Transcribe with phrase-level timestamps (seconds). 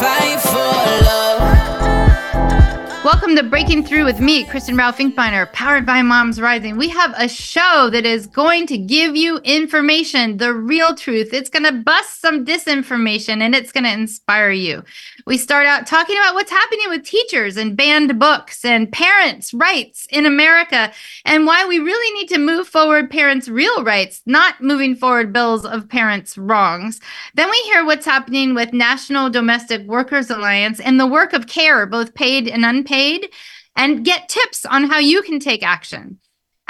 [0.00, 1.07] fight for love.
[3.10, 6.76] Welcome to Breaking Through with me, Kristin Rowe-Finkbeiner, powered by MomsRising.
[6.76, 11.32] We have a show that is going to give you information, the real truth.
[11.32, 14.84] It's going to bust some disinformation and it's going to inspire you.
[15.24, 20.06] We start out talking about what's happening with teachers and banned books and parents' rights
[20.10, 20.92] in America
[21.24, 25.64] and why we really need to move forward parents' real rights, not moving forward bills
[25.64, 27.00] of parents' wrongs.
[27.32, 31.86] Then we hear what's happening with National Domestic Workers Alliance and the work of care,
[31.86, 32.97] both paid and unpaid
[33.76, 36.18] and get tips on how you can take action.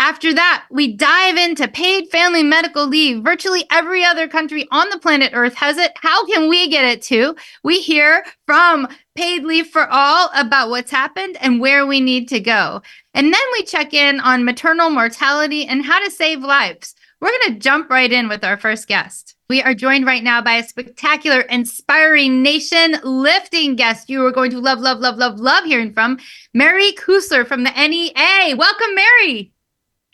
[0.00, 3.24] After that, we dive into paid family medical leave.
[3.24, 5.90] Virtually every other country on the planet Earth has it.
[5.96, 7.34] How can we get it too?
[7.64, 8.86] We hear from
[9.16, 12.80] Paid Leave for All about what's happened and where we need to go.
[13.12, 16.94] And then we check in on maternal mortality and how to save lives.
[17.20, 19.34] We're going to jump right in with our first guest.
[19.50, 24.50] We are joined right now by a spectacular, inspiring, nation lifting guest you are going
[24.50, 26.18] to love, love, love, love, love hearing from
[26.52, 28.54] Mary Kusler from the NEA.
[28.56, 29.50] Welcome, Mary.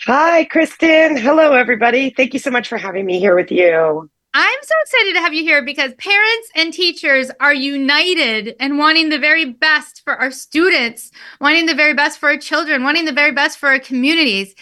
[0.02, 1.18] Hi, Kristin.
[1.18, 2.10] Hello, everybody.
[2.10, 4.08] Thank you so much for having me here with you.
[4.36, 9.08] I'm so excited to have you here because parents and teachers are united and wanting
[9.08, 11.10] the very best for our students,
[11.40, 14.54] wanting the very best for our children, wanting the very best for our communities.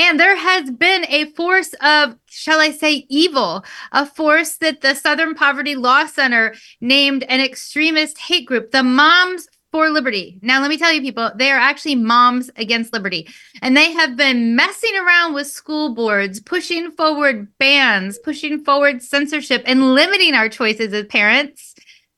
[0.00, 4.94] And there has been a force of, shall I say, evil, a force that the
[4.94, 10.38] Southern Poverty Law Center named an extremist hate group, the Moms for Liberty.
[10.40, 13.28] Now, let me tell you, people, they are actually moms against liberty.
[13.60, 19.62] And they have been messing around with school boards, pushing forward bans, pushing forward censorship,
[19.66, 21.74] and limiting our choices as parents.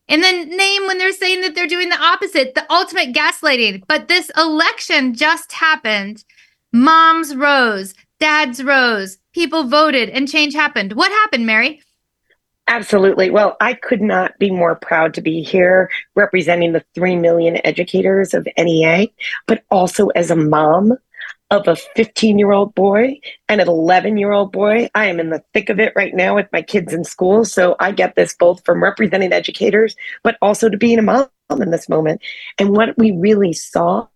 [0.06, 3.82] In the name when they're saying that they're doing the opposite, the ultimate gaslighting.
[3.88, 6.22] But this election just happened.
[6.72, 10.94] Moms rose, dads rose, people voted, and change happened.
[10.94, 11.82] What happened, Mary?
[12.68, 13.28] Absolutely.
[13.28, 18.32] Well, I could not be more proud to be here representing the 3 million educators
[18.32, 19.08] of NEA,
[19.46, 20.96] but also as a mom
[21.52, 24.88] of a 15 year old boy and an 11 year old boy.
[24.94, 27.44] I am in the thick of it right now with my kids in school.
[27.44, 31.70] So I get this both from representing educators, but also to being a mom in
[31.70, 32.22] this moment.
[32.58, 34.06] And what we really saw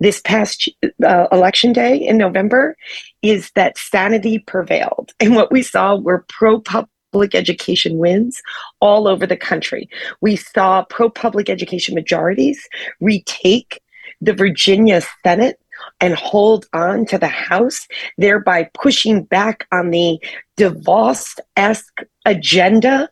[0.00, 0.68] this past
[1.06, 2.76] uh, election day in November
[3.22, 5.12] is that sanity prevailed.
[5.20, 8.42] And what we saw were pro public education wins
[8.80, 9.88] all over the country.
[10.20, 12.68] We saw pro public education majorities
[13.00, 13.80] retake
[14.20, 15.58] the Virginia Senate
[16.02, 17.86] and hold on to the House,
[18.18, 20.18] thereby pushing back on the
[20.58, 23.08] DeVos esque agenda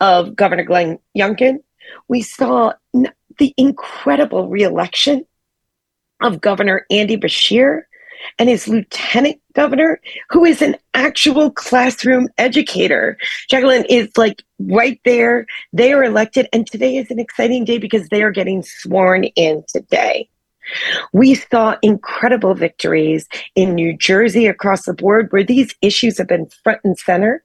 [0.00, 1.58] of Governor Glenn Youngkin.
[2.08, 5.26] We saw the incredible reelection
[6.20, 7.82] of Governor Andy Beshear
[8.38, 13.16] and his lieutenant governor, who is an actual classroom educator.
[13.48, 15.46] Jacqueline is like right there.
[15.72, 19.64] They are elected, and today is an exciting day because they are getting sworn in
[19.68, 20.28] today.
[21.12, 26.48] We saw incredible victories in New Jersey across the board where these issues have been
[26.62, 27.42] front and center.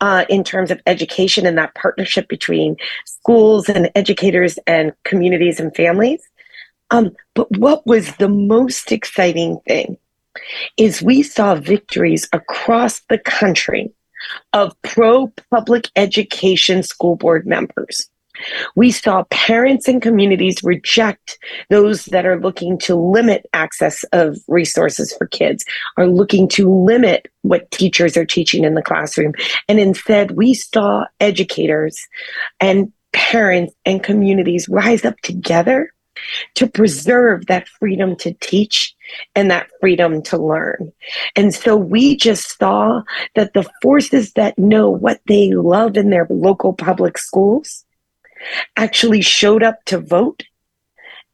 [0.00, 2.76] Uh, in terms of education and that partnership between
[3.06, 6.22] schools and educators and communities and families.
[6.92, 9.96] Um, but what was the most exciting thing
[10.76, 13.92] is we saw victories across the country
[14.52, 18.08] of pro public education school board members.
[18.74, 21.38] We saw parents and communities reject
[21.70, 25.64] those that are looking to limit access of resources for kids,
[25.96, 29.32] are looking to limit what teachers are teaching in the classroom.
[29.68, 31.98] And instead, we saw educators
[32.60, 35.92] and parents and communities rise up together
[36.54, 38.94] to preserve that freedom to teach
[39.34, 40.92] and that freedom to learn.
[41.36, 43.02] And so we just saw
[43.34, 47.84] that the forces that know what they love in their local public schools
[48.76, 50.44] actually showed up to vote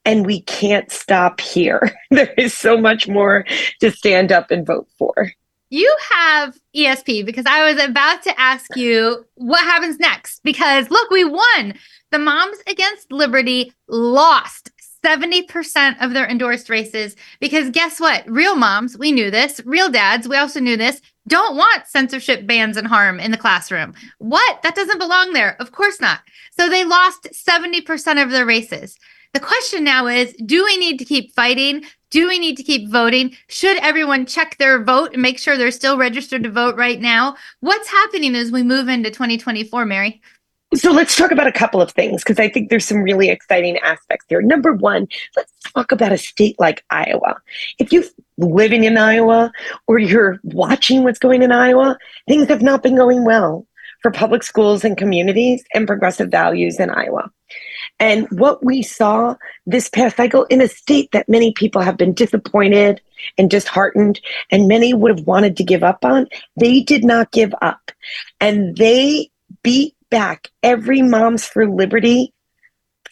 [0.04, 1.90] and we can't stop here.
[2.10, 3.44] there is so much more
[3.80, 5.30] to stand up and vote for.
[5.70, 10.42] You have ESP because I was about to ask you what happens next.
[10.44, 11.74] Because look, we won.
[12.12, 14.70] The Moms Against Liberty lost
[15.04, 18.24] 70% of their endorsed races because guess what?
[18.26, 19.60] Real moms, we knew this.
[19.64, 23.94] Real dads, we also knew this, don't want censorship bans and harm in the classroom.
[24.18, 24.62] What?
[24.62, 25.56] That doesn't belong there.
[25.60, 26.20] Of course not.
[26.58, 28.98] So they lost 70% of their races.
[29.32, 31.84] The question now is do we need to keep fighting?
[32.10, 33.34] Do we need to keep voting?
[33.48, 37.34] Should everyone check their vote and make sure they're still registered to vote right now?
[37.58, 40.22] What's happening as we move into 2024, Mary?
[40.74, 43.78] So let's talk about a couple of things because I think there's some really exciting
[43.78, 44.42] aspects here.
[44.42, 45.06] Number one,
[45.36, 47.36] let's talk about a state like Iowa.
[47.78, 48.04] If you're
[48.38, 49.52] living in Iowa
[49.86, 53.66] or you're watching what's going in Iowa, things have not been going well
[54.02, 57.30] for public schools and communities and progressive values in Iowa.
[58.00, 59.36] And what we saw
[59.66, 63.00] this past cycle in a state that many people have been disappointed
[63.38, 64.20] and disheartened,
[64.50, 67.92] and many would have wanted to give up on, they did not give up.
[68.40, 69.30] And they
[69.62, 72.32] beat back every Moms for Liberty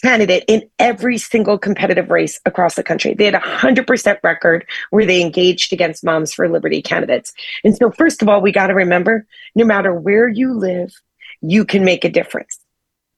[0.02, 3.12] candidate in every single competitive race across the country.
[3.12, 7.32] They had a 100% record where they engaged against Moms for Liberty candidates.
[7.64, 9.26] And so, first of all, we got to remember
[9.56, 10.93] no matter where you live,
[11.40, 12.60] you can make a difference.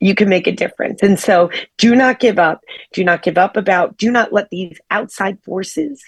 [0.00, 1.02] You can make a difference.
[1.02, 2.62] And so, do not give up.
[2.94, 6.02] Do not give up about, do not let these outside forces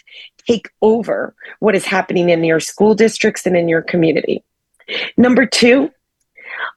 [0.49, 4.43] take over what is happening in your school districts and in your community.
[5.19, 5.91] Number two,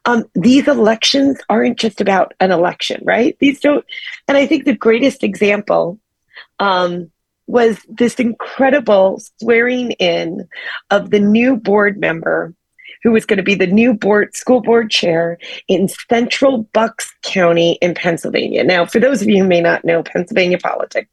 [0.05, 3.37] um, these elections aren't just about an election, right?
[3.39, 3.85] These don't,
[4.27, 5.99] and I think the greatest example
[6.59, 7.11] um,
[7.47, 10.47] was this incredible swearing in
[10.89, 12.53] of the new board member
[13.01, 15.37] who was going to be the new board school board chair
[15.67, 18.63] in central Bucks County in Pennsylvania.
[18.63, 21.09] Now, for those of you who may not know Pennsylvania politics,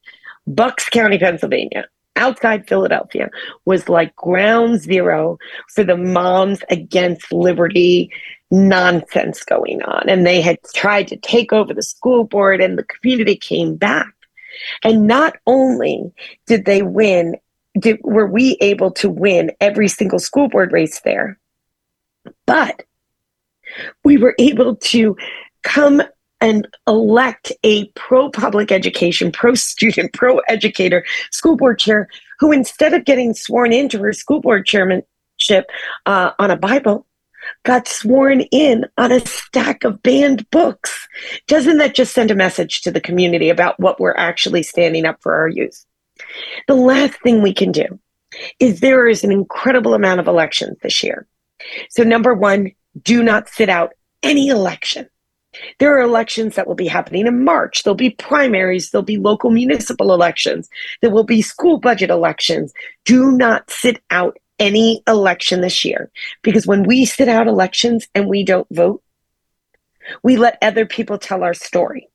[0.46, 1.86] Bucks County, Pennsylvania,
[2.16, 3.30] outside Philadelphia,
[3.64, 8.10] was like ground zero for the moms against liberty
[8.50, 10.08] nonsense going on.
[10.08, 14.12] And they had tried to take over the school board, and the community came back.
[14.82, 16.12] And not only
[16.46, 17.36] did they win,
[17.78, 21.38] did, were we able to win every single school board race there,
[22.46, 22.82] but
[24.04, 25.16] we were able to
[25.62, 26.02] come
[26.40, 32.92] and elect a pro public education, pro student, pro educator school board chair who, instead
[32.92, 35.70] of getting sworn into her school board chairmanship
[36.06, 37.06] uh, on a Bible,
[37.64, 41.06] got sworn in on a stack of banned books.
[41.46, 45.22] Doesn't that just send a message to the community about what we're actually standing up
[45.22, 45.84] for our youth?
[46.66, 47.98] The last thing we can do
[48.58, 51.26] is there is an incredible amount of elections this year.
[51.90, 52.72] So, number one,
[53.02, 53.92] do not sit out
[54.22, 55.08] any election.
[55.78, 57.82] There are elections that will be happening in March.
[57.82, 58.90] There'll be primaries.
[58.90, 60.68] There'll be local municipal elections.
[61.00, 62.72] There will be school budget elections.
[63.04, 66.10] Do not sit out any election this year
[66.42, 69.02] because when we sit out elections and we don't vote,
[70.22, 72.08] we let other people tell our story.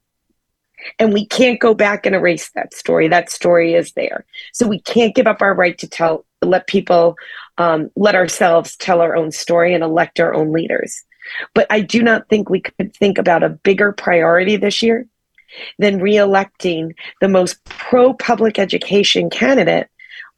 [0.98, 3.08] And we can't go back and erase that story.
[3.08, 4.26] That story is there.
[4.52, 7.18] So we can't give up our right to tell, let people,
[7.60, 11.04] um, let ourselves tell our own story and elect our own leaders.
[11.54, 15.08] But I do not think we could think about a bigger priority this year
[15.80, 19.88] than reelecting the most pro public education candidate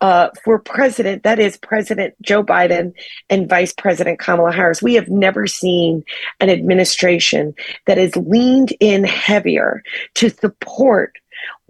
[0.01, 2.93] uh, for president, that is President Joe Biden
[3.29, 4.81] and Vice President Kamala Harris.
[4.81, 6.03] We have never seen
[6.41, 7.55] an administration
[7.87, 9.81] that has leaned in heavier
[10.15, 11.13] to support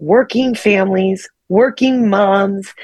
[0.00, 2.74] working families, working moms,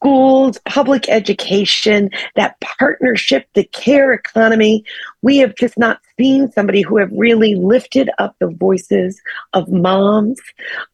[0.00, 4.82] schools, public education, that partnership, the care economy.
[5.20, 9.20] We have just not seen somebody who have really lifted up the voices
[9.52, 10.40] of moms,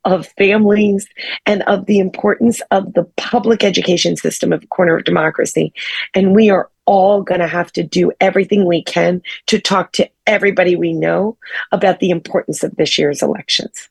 [0.04, 1.06] of families,
[1.46, 5.72] and of the importance of the public education system of corner of democracy.
[6.14, 10.08] And we are all going to have to do everything we can to talk to
[10.26, 11.36] everybody we know
[11.70, 13.88] about the importance of this year's elections.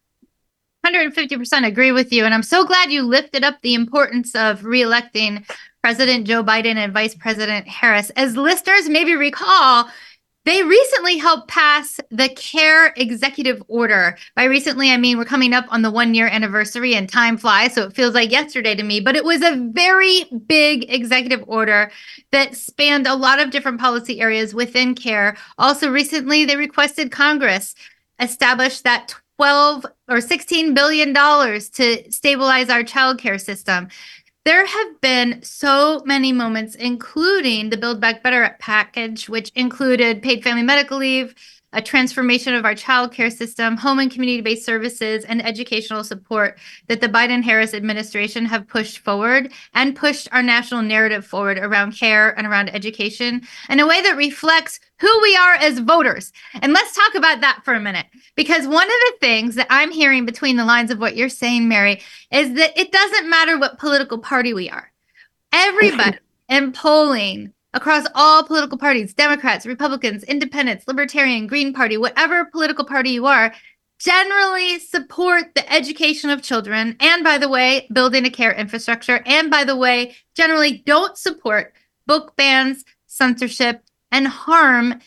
[0.85, 2.25] 150% agree with you.
[2.25, 5.45] And I'm so glad you lifted up the importance of reelecting
[5.81, 8.11] President Joe Biden and Vice President Harris.
[8.11, 9.89] As listeners maybe recall,
[10.45, 14.15] they recently helped pass the CARE executive order.
[14.35, 17.73] By recently, I mean we're coming up on the one year anniversary and time flies,
[17.73, 18.99] so it feels like yesterday to me.
[18.99, 21.89] But it was a very big executive order
[22.31, 25.35] that spanned a lot of different policy areas within CARE.
[25.57, 27.73] Also, recently, they requested Congress
[28.19, 33.89] establish that 12 or 16 billion dollars to stabilize our childcare system.
[34.45, 40.44] There have been so many moments, including the Build Back Better package, which included paid
[40.44, 41.33] family medical leave,
[41.75, 47.01] a transformation of our childcare system, home and community based services, and educational support that
[47.01, 52.37] the Biden Harris administration have pushed forward and pushed our national narrative forward around care
[52.37, 56.31] and around education in a way that reflects who we are as voters.
[56.61, 58.05] And let's talk about that for a minute.
[58.35, 61.67] Because one of the things that I'm hearing between the lines of what you're saying,
[61.67, 62.01] Mary,
[62.31, 64.91] is that it doesn't matter what political party we are.
[65.51, 72.85] Everybody in polling across all political parties Democrats, Republicans, Independents, Libertarian, Green Party, whatever political
[72.85, 73.53] party you are
[73.99, 76.95] generally support the education of children.
[76.99, 79.21] And by the way, building a care infrastructure.
[79.25, 81.73] And by the way, generally don't support
[82.07, 84.99] book bans, censorship, and harm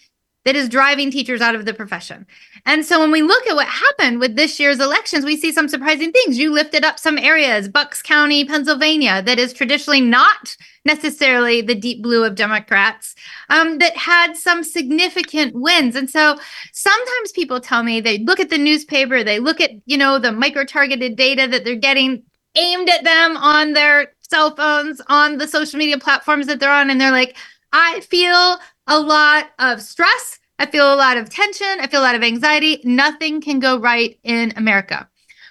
[0.44, 2.26] that is driving teachers out of the profession.
[2.66, 5.68] And so when we look at what happened with this year's elections, we see some
[5.68, 6.38] surprising things.
[6.38, 12.02] You lifted up some areas, Bucks County, Pennsylvania, that is traditionally not necessarily the deep
[12.02, 13.14] blue of Democrats,
[13.50, 15.94] um, that had some significant wins.
[15.96, 16.38] And so
[16.72, 20.32] sometimes people tell me they look at the newspaper, they look at, you know, the
[20.32, 22.22] micro targeted data that they're getting
[22.56, 26.90] aimed at them on their cell phones, on the social media platforms that they're on,
[26.90, 27.36] and they're like,
[27.72, 30.38] I feel a lot of stress.
[30.58, 31.80] I feel a lot of tension.
[31.80, 32.80] I feel a lot of anxiety.
[32.84, 35.08] Nothing can go right in America.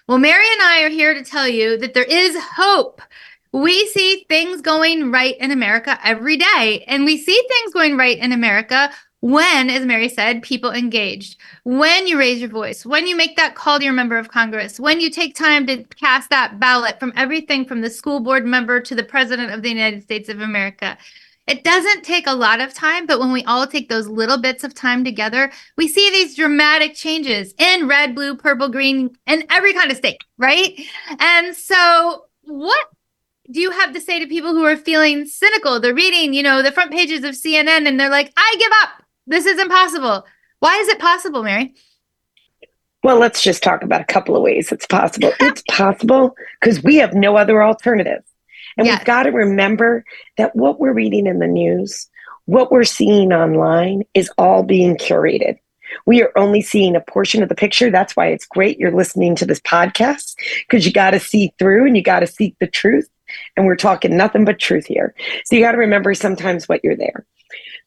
[0.08, 3.02] Well, Mary and I are here to tell you that there is hope.
[3.54, 8.18] We see things going right in America every day, and we see things going right
[8.18, 13.16] in America when, as Mary said, people engaged, when you raise your voice, when you
[13.16, 16.60] make that call to your member of Congress, when you take time to cast that
[16.60, 20.30] ballot from everything from the school board member to the president of the United States
[20.30, 20.98] of America.
[21.48, 24.66] It doesn't take a lot of time, but when we all take those little bits
[24.66, 29.74] of time together, we see these dramatic changes in red, blue, purple, green, and every
[29.74, 30.78] kind of state, right?
[31.20, 32.88] And so, what
[33.50, 35.80] do you have to say to people who are feeling cynical?
[35.80, 39.04] They're reading, you know, the front pages of CNN and they're like, I give up.
[39.26, 40.26] This is impossible.
[40.60, 41.74] Why is it possible, Mary?
[43.04, 45.32] Well, let's just talk about a couple of ways it's possible.
[45.40, 48.24] it's possible because we have no other alternative.
[48.78, 49.00] And yes.
[49.00, 50.06] we've got to remember
[50.38, 52.08] that what we're reading in the news,
[52.46, 55.58] what we're seeing online is all being curated.
[56.06, 57.90] We are only seeing a portion of the picture.
[57.90, 60.36] That's why it's great you're listening to this podcast
[60.68, 63.10] because you got to see through and you got to seek the truth.
[63.56, 65.14] And we're talking nothing but truth here.
[65.46, 67.26] So you got to remember sometimes what you're there.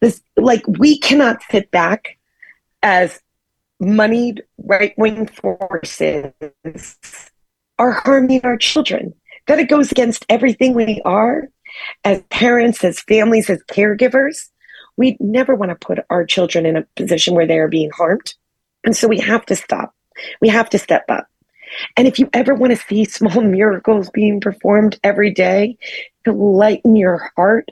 [0.00, 2.18] This, like, we cannot sit back
[2.82, 3.20] as
[3.80, 6.32] moneyed right wing forces
[7.78, 9.14] are harming our children
[9.50, 11.48] that it goes against everything we are
[12.04, 14.48] as parents, as families, as caregivers.
[14.96, 18.32] We never want to put our children in a position where they are being harmed.
[18.84, 19.92] And so we have to stop.
[20.40, 21.26] We have to step up.
[21.96, 25.76] And if you ever want to see small miracles being performed every day
[26.24, 27.70] to lighten your heart,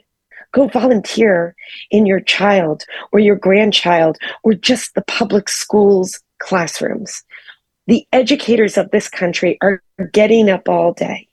[0.51, 1.55] go volunteer
[1.93, 7.23] in your child or your grandchild or just the public schools classrooms.
[7.87, 9.81] The educators of this country are
[10.13, 11.28] getting up all day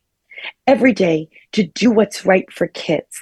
[0.68, 3.20] every day to do what's right for kids.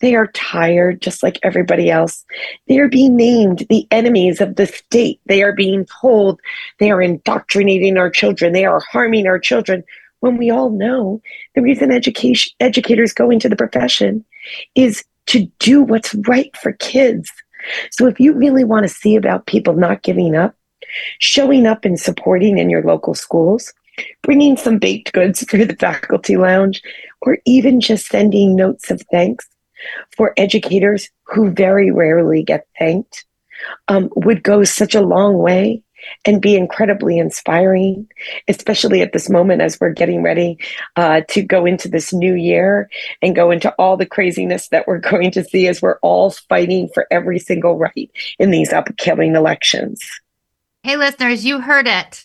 [0.00, 2.24] They are tired just like everybody else.
[2.68, 5.20] They are being named the enemies of the state.
[5.26, 6.40] They are being told
[6.78, 8.52] they are indoctrinating our children.
[8.52, 9.82] They are harming our children.
[10.20, 11.22] When we all know
[11.54, 14.24] the reason education educators go into the profession
[14.74, 17.30] is to do what's right for kids.
[17.90, 20.54] So if you really want to see about people not giving up,
[21.18, 23.72] showing up and supporting in your local schools,
[24.22, 26.82] bringing some baked goods for the faculty lounge,
[27.22, 29.48] or even just sending notes of thanks
[30.16, 33.24] for educators who very rarely get thanked
[33.88, 35.82] um, would go such a long way
[36.24, 38.08] and be incredibly inspiring,
[38.48, 40.58] especially at this moment as we're getting ready
[40.96, 42.88] uh, to go into this new year
[43.22, 46.88] and go into all the craziness that we're going to see as we're all fighting
[46.94, 50.00] for every single right in these upcoming elections.
[50.82, 52.24] Hey, listeners, you heard it.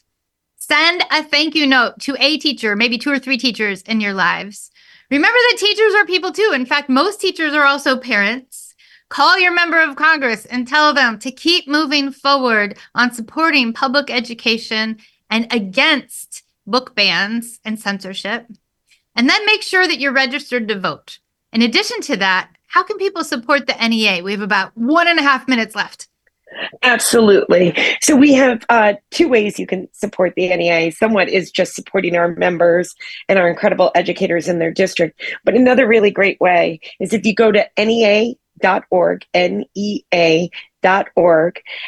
[0.68, 4.14] Send a thank you note to a teacher, maybe two or three teachers in your
[4.16, 4.72] lives.
[5.12, 6.54] Remember that teachers are people too.
[6.56, 8.74] In fact, most teachers are also parents.
[9.08, 14.10] Call your member of Congress and tell them to keep moving forward on supporting public
[14.10, 14.98] education
[15.30, 18.48] and against book bans and censorship.
[19.16, 21.20] And then make sure that you're registered to vote.
[21.54, 24.24] In addition to that, how can people support the NEA?
[24.24, 26.08] We have about one and a half minutes left.
[26.84, 27.76] Absolutely.
[28.02, 30.92] So we have uh, two ways you can support the NEA.
[30.92, 32.96] Somewhat is just supporting our members
[33.28, 35.22] and our incredible educators in their district.
[35.44, 39.62] But another really great way is if you go to NEA.org, N-E-A.org,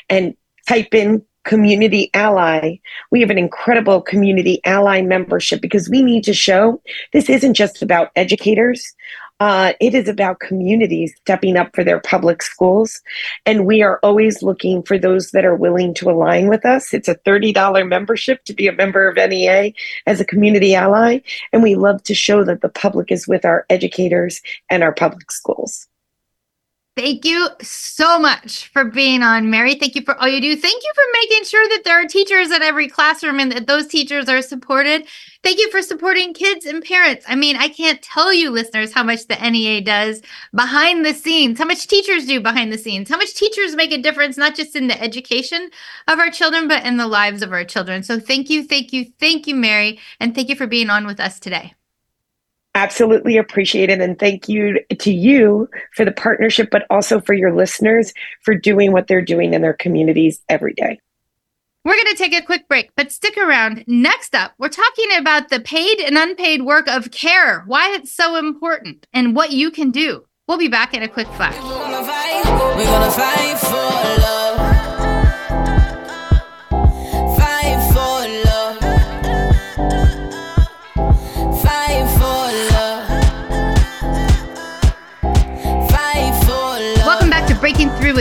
[0.10, 0.36] and
[0.68, 2.76] type in community ally.
[3.10, 6.82] We have an incredible community ally membership because we need to show
[7.14, 8.94] this isn't just about educators.
[9.40, 13.02] Uh, it is about communities stepping up for their public schools.
[13.46, 16.94] And we are always looking for those that are willing to align with us.
[16.94, 19.74] It's a $30 membership to be a member of NEA
[20.08, 21.20] as a community ally.
[21.54, 25.32] And we love to show that the public is with our educators and our public
[25.32, 25.88] schools.
[26.98, 29.76] Thank you so much for being on, Mary.
[29.76, 30.56] Thank you for all you do.
[30.56, 33.86] Thank you for making sure that there are teachers at every classroom and that those
[33.86, 35.06] teachers are supported.
[35.44, 37.24] Thank you for supporting kids and parents.
[37.28, 40.24] I mean, I can't tell you, listeners, how much the NEA does
[40.56, 44.02] behind the scenes, how much teachers do behind the scenes, how much teachers make a
[44.02, 45.70] difference, not just in the education
[46.08, 48.02] of our children, but in the lives of our children.
[48.02, 50.00] So thank you, thank you, thank you, Mary.
[50.20, 51.76] And thank you for being on with us today.
[52.78, 54.00] Absolutely appreciate it.
[54.02, 58.92] And thank you to you for the partnership, but also for your listeners for doing
[58.92, 61.00] what they're doing in their communities every day.
[61.84, 63.84] We're going to take a quick break, but stick around.
[63.88, 68.36] Next up, we're talking about the paid and unpaid work of care, why it's so
[68.36, 70.24] important, and what you can do.
[70.48, 71.56] We'll be back in a quick flash.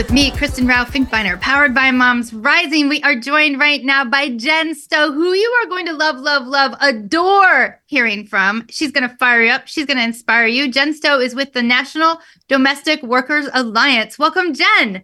[0.07, 2.87] With me, Kristin Rowe-Finkbeiner, powered by MomsRising.
[2.87, 6.47] We are joined right now by Jenn Stowe, who you are going to love, love,
[6.47, 8.65] love, adore hearing from.
[8.69, 9.67] She's going to fire you up.
[9.67, 10.71] She's going to inspire you.
[10.71, 14.17] Jenn Stowe is with the National Domestic Workers Alliance.
[14.17, 15.03] Welcome, Jenn.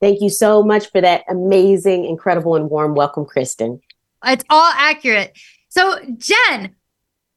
[0.00, 3.80] Thank you so much for that amazing, incredible, and warm welcome, Kristin.
[4.24, 5.38] It's all accurate.
[5.68, 6.74] So, Jenn,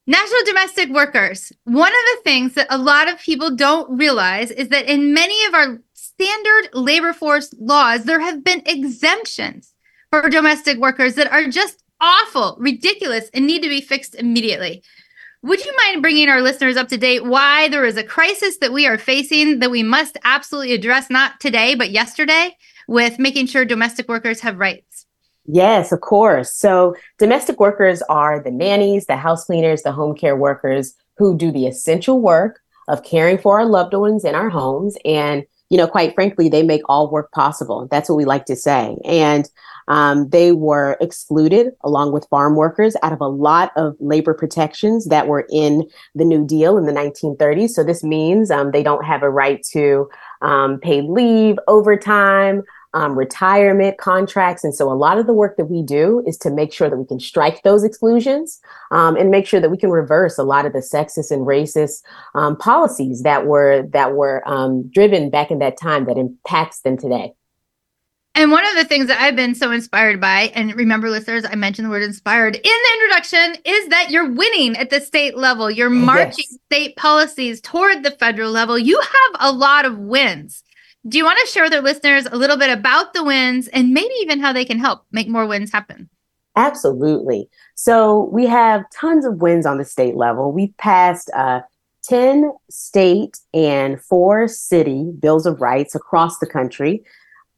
[0.08, 4.70] National Domestic Workers, one of the things that a lot of people don't realize is
[4.70, 5.80] that in many of our
[6.15, 9.74] standard labor force laws, there have been exemptions
[10.10, 14.84] for domestic workers that are just awful, ridiculous, and need to be fixed immediately.
[15.43, 18.74] Would you mind bringing our listeners up to date why there is a crisis that
[18.74, 22.55] we are facing that we must absolutely address, not today, but yesterday,
[22.88, 25.05] with making sure domestic workers have rights?
[25.45, 26.51] Yes, of course.
[26.51, 31.51] So, domestic workers are the nannies, the house cleaners, the home care workers who do
[31.51, 34.98] the essential work of caring for our loved ones in our homes.
[35.05, 37.88] And, you know, quite frankly, they make all work possible.
[37.89, 38.98] That's what we like to say.
[39.03, 39.50] And
[39.88, 45.05] um, they were excluded, along with farm workers, out of a lot of labor protections
[45.05, 47.69] that were in the New Deal in the 1930s.
[47.69, 50.10] So, this means um, they don't have a right to
[50.41, 52.63] um, paid leave, overtime,
[52.96, 54.64] um, retirement contracts.
[54.64, 56.98] And so a lot of the work that we do is to make sure that
[56.98, 58.60] we can strike those exclusions
[58.90, 62.04] um, and make sure that we can reverse a lot of the sexist and racist
[62.34, 66.98] um, policies that were that were um, driven back in that time that impacts them
[66.98, 67.34] today.
[68.38, 71.56] And one of the things that I've been so inspired by, and remember, listeners, I
[71.56, 75.72] mentioned the word inspired in the introduction, is that you're winning at the state level.
[75.72, 76.58] You're marching Yes.
[76.66, 78.78] state policies toward the federal level.
[78.78, 80.64] You have a lot of wins.
[81.08, 83.94] Do you want to share with our listeners a little bit about the wins and
[83.94, 86.10] maybe even how they can help make more wins happen?
[86.56, 87.48] Absolutely.
[87.76, 90.52] So we have tons of wins on the state level.
[90.52, 91.62] We've passed uh,
[92.06, 97.04] 10 state and four city bills of rights across the country.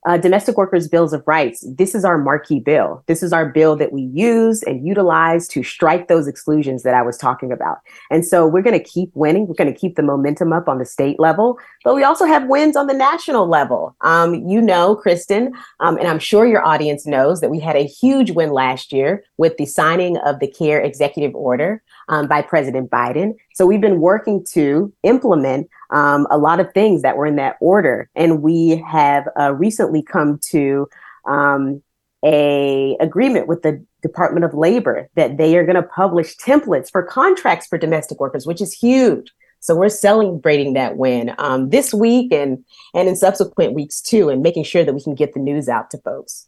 [0.06, 1.66] Uh, domestic workers' bills of rights.
[1.76, 3.04] This is our marquee bill.
[3.08, 7.02] This is our bill that we use and utilize to strike those exclusions that I
[7.02, 7.80] was talking about.
[8.10, 9.48] And so we're going to keep winning.
[9.48, 12.48] We're going to keep the momentum up on the state level, but we also have
[12.48, 13.96] wins on the national level.
[14.02, 17.86] Um, you know, Kristin, um, and I'm sure your audience knows that we had a
[17.86, 22.90] huge win last year with the signing of the CARE executive order um, by President
[22.90, 23.34] Biden.
[23.56, 27.58] So we've been working to implement um, a lot of things that were in that
[27.62, 30.88] order, and we have uh, recently come to
[31.26, 31.82] um,
[32.26, 37.04] a agreement with the Department of Labor that they are going to publish templates for
[37.04, 39.32] contracts for domestic workers, which is huge.
[39.60, 44.42] So we're celebrating that win um, this week and and in subsequent weeks too, and
[44.42, 46.48] making sure that we can get the news out to folks.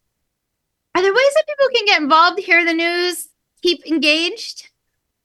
[0.95, 3.27] Are there ways that people can get involved, hear the news,
[3.61, 4.69] keep engaged?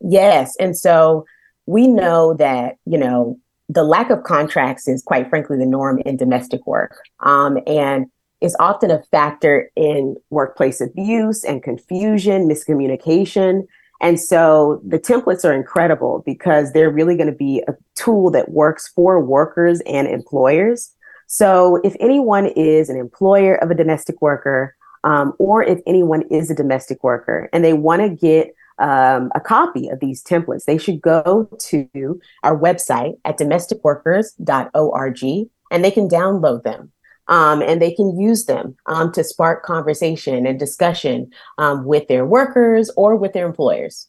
[0.01, 0.57] Yes.
[0.61, 1.25] And so
[1.67, 6.17] we know that, you know, the lack of contracts is quite frankly the norm in
[6.17, 6.97] domestic work.
[7.21, 8.07] Um, and
[8.41, 13.63] is often a factor in workplace abuse and confusion, miscommunication.
[14.03, 18.51] And so the templates are incredible because they're really going to be a tool that
[18.51, 20.95] works for workers and employers.
[21.27, 26.51] So if anyone is an employer of a domestic worker, um, or if anyone is
[26.51, 30.79] a domestic worker and they want to get um, a copy of these templates, they
[30.79, 35.23] should go to our website at domesticworkers.org
[35.71, 36.91] and they can download them.
[37.27, 42.27] Um, and they can use them um, to spark conversation and discussion um, with their
[42.27, 44.09] workers or with their employers.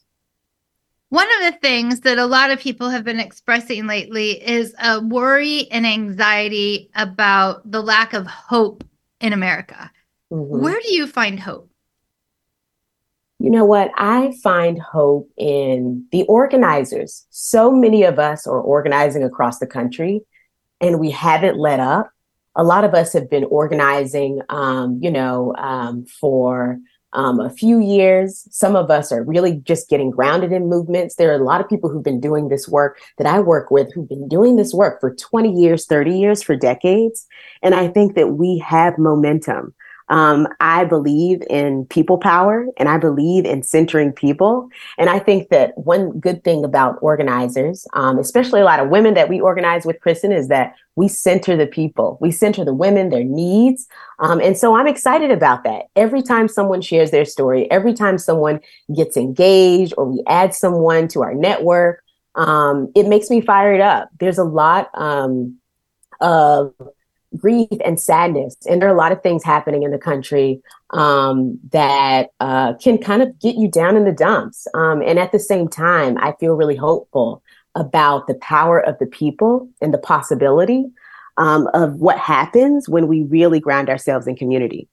[1.08, 5.00] One of the things that a lot of people have been expressing lately is a
[5.00, 8.84] worry and anxiety about the lack of hope
[9.20, 9.90] in America.
[10.30, 10.60] Mhm.
[10.60, 11.70] Where do you find hope?
[13.46, 13.92] You know what?
[13.96, 17.28] I find hope in the organizers.
[17.30, 20.22] So many of us are organizing across the country
[20.80, 22.10] and we haven't let up.
[22.56, 26.78] A lot of us have been organizing, um, you know, um, for
[27.12, 28.48] um, a few years.
[28.50, 31.14] Some of us are really just getting grounded in movements.
[31.14, 33.94] There are a lot of people who've been doing this work that I work with
[33.94, 37.28] who've been doing this work for 20 years, 30 years, for decades.
[37.62, 39.72] And I think that we have momentum.
[40.08, 44.68] Um, I believe in people power and I believe in centering people.
[44.98, 49.14] And I think that one good thing about organizers, um, especially a lot of women
[49.14, 52.18] that we organize with, Kristin, is that we center the people.
[52.20, 53.86] We center the women, their needs.
[54.18, 55.86] Um, and so I'm excited about that.
[55.96, 58.60] Every time someone shares their story, every time someone
[58.94, 62.02] gets engaged or we add someone to our network,
[62.36, 64.08] um, it makes me fired up.
[64.20, 65.58] There's a lot um,
[66.20, 66.74] of
[67.36, 68.56] grief and sadness.
[68.68, 70.60] And there are a lot of things happening in the country
[70.90, 74.66] um, that uh, can kind of get you down in the dumps.
[74.74, 77.42] Um, and at the same time, I feel really hopeful
[77.74, 80.86] about the power of the people and the possibility
[81.36, 84.88] um, of what happens when we really ground ourselves in community.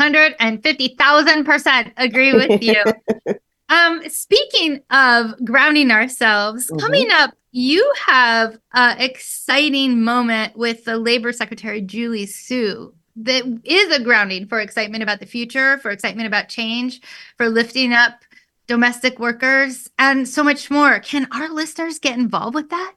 [0.00, 2.82] 150,000% agree with you.
[3.68, 6.78] um, speaking of grounding ourselves, mm-hmm.
[6.78, 13.96] coming up you have an exciting moment with the Labor Secretary, Julie Su, that is
[13.96, 17.00] a grounding for excitement about the future, for excitement about change,
[17.38, 18.12] for lifting up
[18.66, 21.00] domestic workers, and so much more.
[21.00, 22.92] Can our listeners get involved with that?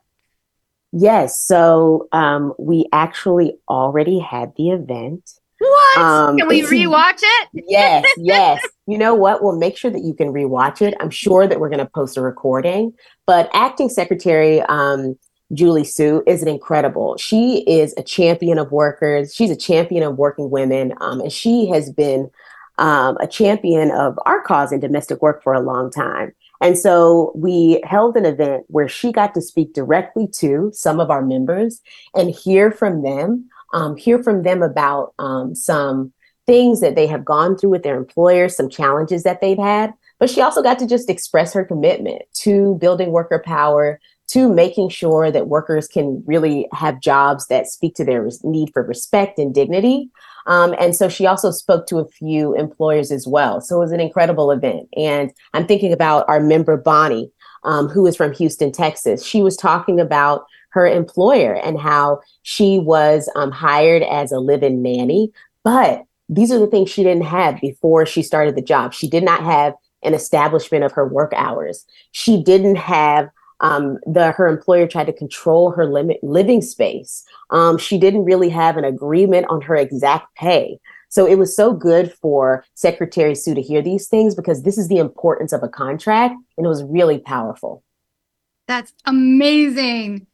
[0.92, 1.40] Yes.
[1.40, 5.40] So um, we actually already had the event.
[5.60, 5.98] What?
[5.98, 7.50] Um, can we rewatch it?
[7.68, 8.66] yes, yes.
[8.88, 9.44] You know what?
[9.44, 10.96] We'll make sure that you can rewatch it.
[11.00, 12.94] I'm sure that we're going to post a recording.
[13.28, 15.18] But Acting Secretary um,
[15.54, 17.18] Julie Su is an incredible.
[17.18, 19.34] She is a champion of workers.
[19.34, 22.30] She's a champion of working women, um, and she has been
[22.78, 26.32] um, a champion of our cause in domestic work for a long time.
[26.62, 31.10] And so we held an event where she got to speak directly to some of
[31.10, 31.82] our members
[32.16, 36.14] and hear from them um, hear from them about um, some
[36.46, 39.94] things that they have gone through with their employers, some challenges that they've had.
[40.20, 44.90] But she also got to just express her commitment to building worker power, to making
[44.90, 49.54] sure that workers can really have jobs that speak to their need for respect and
[49.54, 50.10] dignity.
[50.46, 53.62] Um, and so she also spoke to a few employers as well.
[53.62, 54.90] So it was an incredible event.
[54.98, 57.32] And I'm thinking about our member, Bonnie,
[57.64, 59.24] um, who is from Houston, Texas.
[59.24, 64.82] She was talking about her employer and how she was um, hired as a live-in
[64.82, 65.32] nanny.
[65.64, 68.94] But these are the things she didn't have before she started the job.
[68.94, 71.86] She did not have an establishment of her work hours.
[72.12, 73.30] She didn't have
[73.62, 77.26] um, the her employer tried to control her limit living space.
[77.50, 80.80] Um, she didn't really have an agreement on her exact pay.
[81.10, 84.88] So it was so good for Secretary Su to hear these things because this is
[84.88, 87.84] the importance of a contract, and it was really powerful.
[88.68, 90.28] That's amazing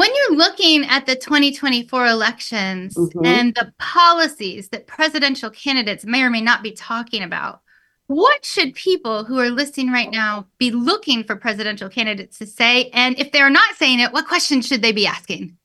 [0.00, 3.22] when you're looking at the 2024 elections mm-hmm.
[3.22, 7.60] and the policies that presidential candidates may or may not be talking about,
[8.06, 12.88] what should people who are listening right now be looking for presidential candidates to say?
[12.94, 15.58] And if they're not saying it, what questions should they be asking?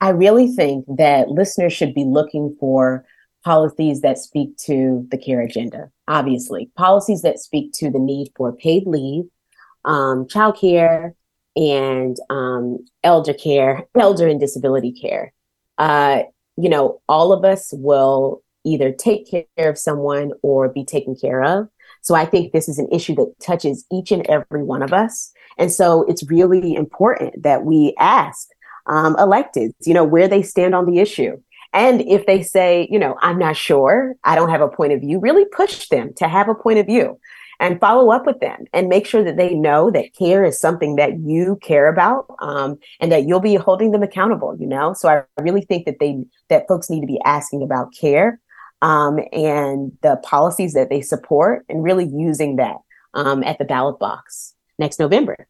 [0.00, 3.04] I really think that listeners should be looking for
[3.44, 8.54] policies that speak to the care agenda, obviously, policies that speak to the need for
[8.54, 9.24] paid leave,
[9.84, 11.12] um, childcare,
[11.56, 15.32] and um, elder care, elder and disability care.
[15.78, 16.22] Uh,
[16.56, 21.42] you know, all of us will either take care of someone or be taken care
[21.42, 21.68] of.
[22.02, 25.32] So I think this is an issue that touches each and every one of us.
[25.58, 28.48] And so it's really important that we ask
[28.86, 31.40] um, electeds, you know, where they stand on the issue.
[31.72, 35.00] And if they say, you know, I'm not sure, I don't have a point of
[35.00, 37.18] view, really push them to have a point of view
[37.60, 40.96] and follow up with them and make sure that they know that care is something
[40.96, 44.92] that you care about um, and that you'll be holding them accountable you know?
[44.94, 48.40] So i really think that they that folks need to be asking about care
[48.82, 52.76] um, and the policies that they support and really using that
[53.14, 55.46] um, at the ballot box next november.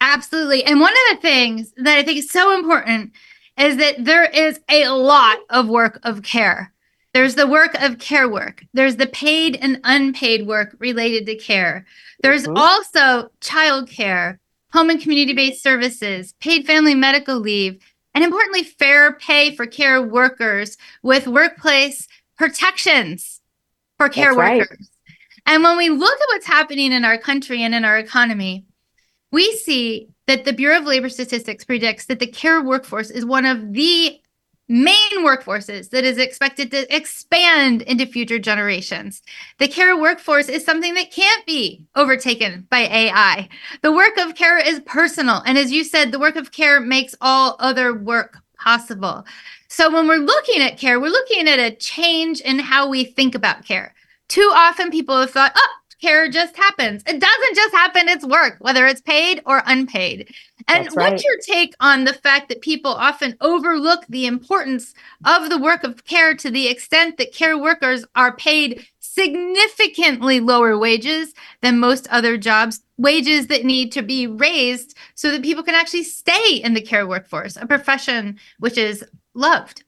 [0.00, 0.62] Absolutely.
[0.62, 3.12] And one of the things that i think is so important
[3.58, 6.72] is that there is a lot of work of care
[7.16, 8.62] there's the work of care work.
[8.74, 11.86] There's the paid and unpaid work related to care.
[12.22, 12.58] There's mm-hmm.
[12.58, 14.38] also child care,
[14.70, 20.02] home and community based services, paid family medical leave, and importantly, fair pay for care
[20.02, 23.40] workers with workplace protections
[23.96, 24.90] for care That's workers.
[25.08, 25.54] Right.
[25.54, 28.66] And when we look at what's happening in our country and in our economy,
[29.32, 33.46] we see that the Bureau of Labor Statistics predicts that the care workforce is one
[33.46, 34.20] of the
[34.68, 39.22] main workforces that is expected to expand into future generations.
[39.58, 43.48] The care workforce is something that can't be overtaken by AI.
[43.82, 45.42] The work of care is personal.
[45.46, 49.24] And as you said, the work of care makes all other work possible.
[49.68, 53.34] So when we're looking at care, we're looking at a change in how we think
[53.34, 53.94] about care.
[54.28, 55.68] Too often people have thought, oh,
[56.06, 57.02] care just happens.
[57.04, 60.32] It doesn't just happen, it's work, whether it's paid or unpaid.
[60.68, 61.12] And right.
[61.12, 65.82] what's your take on the fact that people often overlook the importance of the work
[65.82, 72.06] of care to the extent that care workers are paid significantly lower wages than most
[72.08, 76.74] other jobs, wages that need to be raised so that people can actually stay in
[76.74, 79.82] the care workforce, a profession which is loved?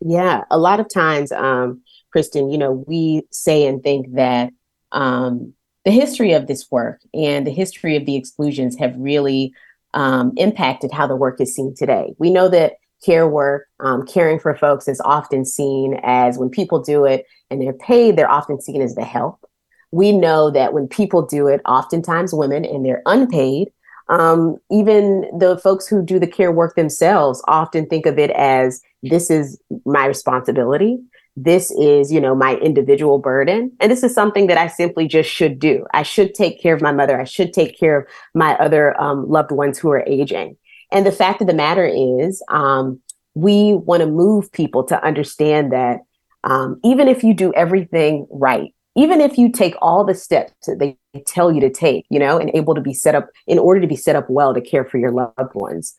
[0.00, 1.80] Yeah, a lot of times, um,
[2.14, 4.52] Kristin, you know, we say and think that
[4.94, 5.52] um,
[5.84, 9.52] the history of this work and the history of the exclusions have really
[9.92, 12.14] um, impacted how the work is seen today.
[12.18, 16.82] We know that care work, um, caring for folks, is often seen as when people
[16.82, 19.44] do it and they're paid, they're often seen as the help.
[19.90, 23.70] We know that when people do it, oftentimes women, and they're unpaid,
[24.08, 28.80] um, even the folks who do the care work themselves often think of it as
[29.02, 30.98] this is my responsibility
[31.36, 33.72] this is you know my individual burden.
[33.80, 35.84] And this is something that i simply just should do.
[35.92, 37.20] I should take care of my mother.
[37.20, 40.56] I should take care of my other um, loved ones who are aging.
[40.92, 43.00] And the fact of the matter is um,
[43.34, 46.00] we want to move people to understand that
[46.44, 50.78] um, even if you do everything right even if you take all the steps that
[50.78, 53.80] they tell you to take you know and able to be set up in order
[53.80, 55.96] to be set up well to care for your loved ones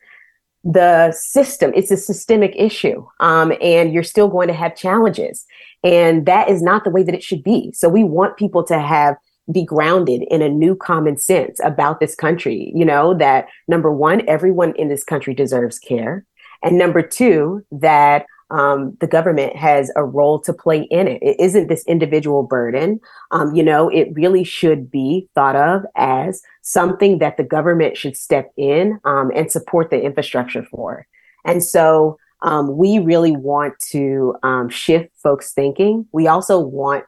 [0.65, 5.45] the system it's a systemic issue um, and you're still going to have challenges.
[5.83, 7.71] And that is not the way that it should be.
[7.73, 9.15] So we want people to have
[9.51, 14.27] be grounded in a new common sense about this country you know that number one
[14.27, 16.25] everyone in this country deserves care.
[16.63, 21.21] And number two that um, the government has a role to play in it.
[21.21, 22.99] It isn't this individual burden.
[23.31, 28.15] Um, you know, it really should be thought of as something that the government should
[28.15, 31.07] step in um, and support the infrastructure for.
[31.43, 36.05] And so um, we really want to um, shift folks' thinking.
[36.11, 37.05] We also want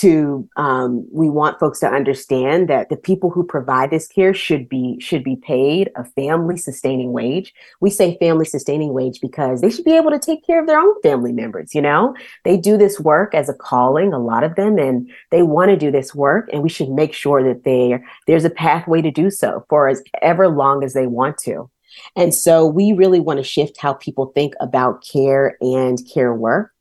[0.00, 4.68] to um, we want folks to understand that the people who provide this care should
[4.68, 7.54] be should be paid a family sustaining wage.
[7.80, 10.78] We say family sustaining wage because they should be able to take care of their
[10.78, 12.14] own family members you know?
[12.44, 15.76] They do this work as a calling a lot of them and they want to
[15.76, 19.30] do this work and we should make sure that they there's a pathway to do
[19.30, 21.70] so for as ever long as they want to.
[22.16, 26.72] And so we really want to shift how people think about care and care work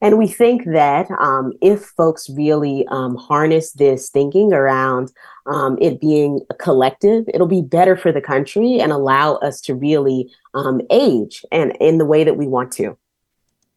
[0.00, 5.10] and we think that um, if folks really um, harness this thinking around
[5.46, 9.74] um, it being a collective, it'll be better for the country and allow us to
[9.74, 12.96] really um, age and in the way that we want to.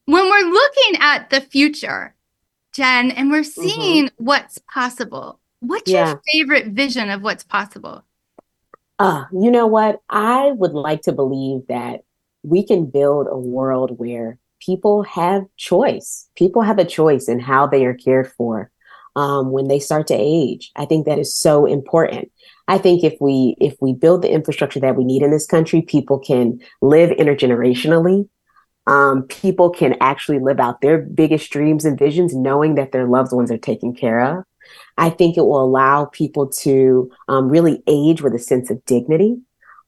[0.06, 2.16] When we're looking at the future,
[2.74, 3.62] Jenn, and we're Mm-hmm.
[3.62, 6.08] seeing what's possible, what's Yeah.
[6.10, 8.04] your favorite vision of what's possible?
[9.00, 10.00] Uh, you know what?
[10.10, 12.02] I would like to believe that
[12.44, 16.30] we can build a world where people have choice.
[16.36, 18.72] People have a choice in how they are cared for
[19.16, 20.72] um, when they start to age.
[20.76, 22.32] I think that is so important.
[22.68, 25.82] I think if we if we build the infrastructure that we need in this country,
[25.82, 28.30] people can live intergenerationally.
[28.88, 33.32] Um, people can actually live out their biggest dreams and visions, knowing that their loved
[33.32, 34.44] ones are taken care of.
[34.98, 39.38] I think it will allow people to um, really age with a sense of dignity.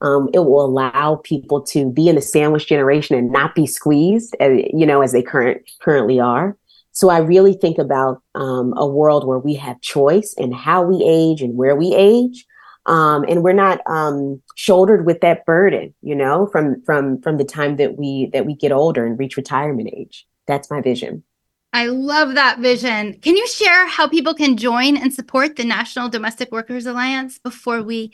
[0.03, 4.35] Um, it will allow people to be in the sandwich generation and not be squeezed,
[4.41, 6.57] uh, you know, as they current currently are.
[6.91, 11.03] So I really think about um, a world where we have choice in how we
[11.03, 12.45] age and where we age,
[12.85, 17.45] um, and we're not um, shouldered with that burden, you know, from from from the
[17.45, 20.27] time that we that we get older and reach retirement age.
[20.45, 21.23] That's my vision.
[21.71, 23.19] I love that vision.
[23.21, 27.81] Can you share how people can join and support the National Domestic Workers Alliance before
[27.81, 28.11] we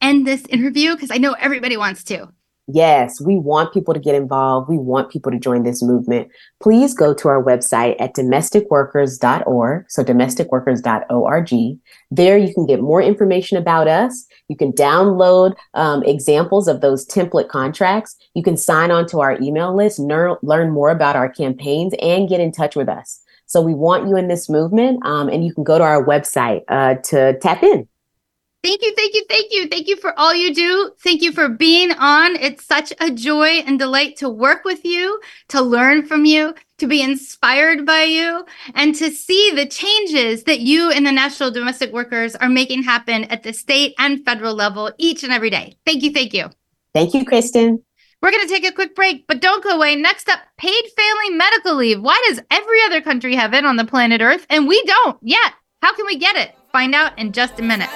[0.00, 0.94] end this interview?
[0.94, 2.28] Because I know everybody wants to.
[2.72, 4.68] Yes, we want people to get involved.
[4.68, 6.28] We want people to join this movement.
[6.62, 9.90] Please go to our website at domesticworkers.org.
[9.90, 11.78] So, domesticworkers.org.
[12.10, 14.26] There you can get more information about us.
[14.48, 18.16] You can download um, examples of those template contracts.
[18.34, 22.28] You can sign on to our email list, ner- learn more about our campaigns, and
[22.28, 23.20] get in touch with us.
[23.46, 26.62] So, we want you in this movement, um, and you can go to our website
[26.68, 27.88] uh, to tap in.
[28.62, 29.68] Thank you, thank you, thank you.
[29.68, 30.92] Thank you for all you do.
[31.02, 32.36] Thank you for being on.
[32.36, 35.18] It's such a joy and delight to work with you,
[35.48, 38.44] to learn from you, to be inspired by you,
[38.74, 43.24] and to see the changes that you and the National Domestic Workers are making happen
[43.24, 45.78] at the state and federal level each and every day.
[45.86, 46.50] Thank you, thank you.
[46.92, 47.82] Thank you, Kristin.
[48.20, 49.96] We're going to take a quick break, but don't go away.
[49.96, 52.02] Next up, paid family medical leave.
[52.02, 55.54] Why does every other country have it on the planet Earth and we don't yet?
[55.80, 56.54] How can we get it?
[56.72, 57.88] Find out in just a minute.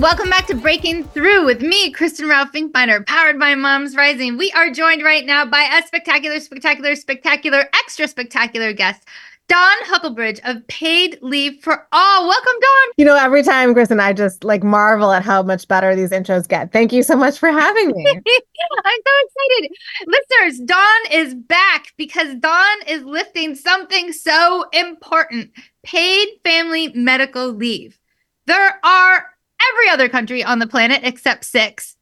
[0.00, 4.38] Welcome back to Breaking Through with me, Kristin Rowe-Finkbeiner, powered by MomsRising.
[4.38, 9.06] We are joined right now by a spectacular, spectacular, spectacular, extra spectacular guest.
[9.50, 12.28] Dawn Huckelbridge of Paid Leave for All.
[12.28, 12.92] Welcome, Dawn.
[12.96, 16.10] You know, every time, Chris and I just like marvel at how much better these
[16.10, 16.72] intros get.
[16.72, 18.06] Thank you so much for having me.
[18.06, 19.72] I'm so excited.
[20.06, 25.50] Listeners, Dawn is back because Dawn is lifting something so important
[25.82, 27.98] paid family medical leave.
[28.46, 29.26] There are
[29.72, 31.96] every other country on the planet except six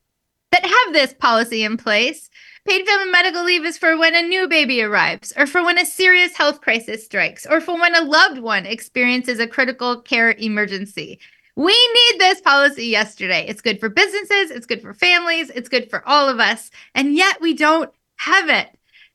[0.52, 2.28] that have this policy in place.
[2.68, 5.86] Paid family medical leave is for when a new baby arrives, or for when a
[5.86, 11.18] serious health crisis strikes, or for when a loved one experiences a critical care emergency.
[11.56, 13.46] We need this policy yesterday.
[13.48, 17.14] It's good for businesses, it's good for families, it's good for all of us, and
[17.14, 18.68] yet we don't have it.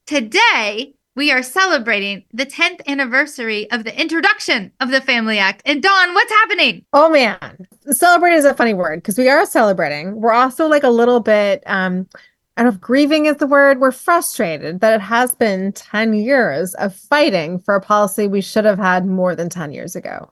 [0.07, 5.61] Today, we are celebrating the 10th anniversary of the introduction of the Family Act.
[5.63, 6.85] And Dawn, what's happening?
[6.91, 10.19] Oh man, celebrate is a funny word because we are celebrating.
[10.19, 12.07] We're also like a little bit um
[12.55, 13.79] I don't know if grieving is the word.
[13.79, 18.65] We're frustrated that it has been 10 years of fighting for a policy we should
[18.65, 20.31] have had more than 10 years ago.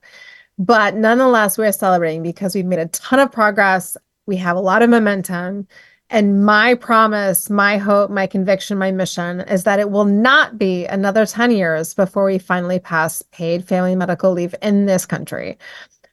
[0.59, 3.97] But nonetheless, we're celebrating because we've made a ton of progress.
[4.27, 5.67] We have a lot of momentum.
[6.11, 10.85] And my promise, my hope, my conviction, my mission is that it will not be
[10.85, 15.57] another 10 years before we finally pass paid family medical leave in this country.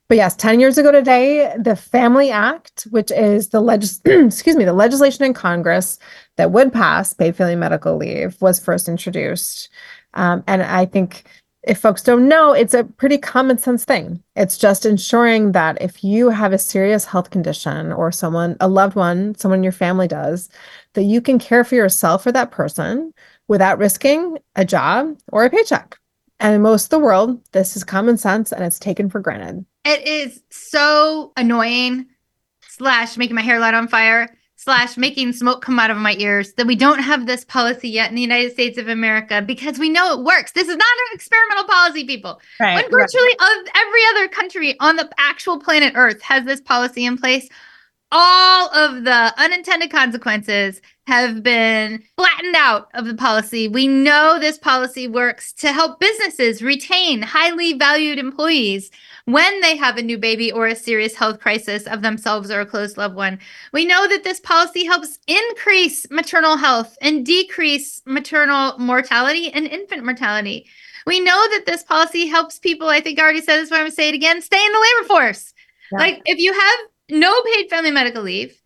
[0.08, 4.64] But yes, 10 years ago today, the Family Act, which is the legis- excuse me,
[4.64, 5.98] the legislation in Congress
[6.36, 9.68] that would pass paid family medical leave was first introduced.
[10.14, 11.24] Um, and I think
[11.62, 14.22] if folks don't know, it's a pretty common sense thing.
[14.34, 18.96] It's just ensuring that if you have a serious health condition or someone, a loved
[18.96, 20.48] one, someone in your family does,
[20.94, 23.12] that you can care for yourself or that person
[23.48, 25.98] without risking a job or a paycheck.
[26.40, 29.66] And in most of the world, this is common sense and it's taken for granted.
[29.88, 32.08] It is so annoying,
[32.60, 36.52] slash, making my hair light on fire, slash, making smoke come out of my ears
[36.58, 39.88] that we don't have this policy yet in the United States of America because we
[39.88, 40.52] know it works.
[40.52, 42.38] This is not an experimental policy, people.
[42.60, 43.68] Right, when virtually right.
[43.76, 47.48] every other country on the actual planet Earth has this policy in place,
[48.12, 53.68] all of the unintended consequences have been flattened out of the policy.
[53.68, 58.90] We know this policy works to help businesses retain highly valued employees
[59.28, 62.66] when they have a new baby or a serious health crisis of themselves or a
[62.66, 63.38] close loved one.
[63.74, 70.02] We know that this policy helps increase maternal health and decrease maternal mortality and infant
[70.02, 70.66] mortality.
[71.04, 73.82] We know that this policy helps people, I think I already said this, but I'm
[73.82, 75.52] going to say it again, stay in the labor force.
[75.92, 75.98] Yeah.
[75.98, 76.78] Like if you have
[77.10, 78.58] no paid family medical leave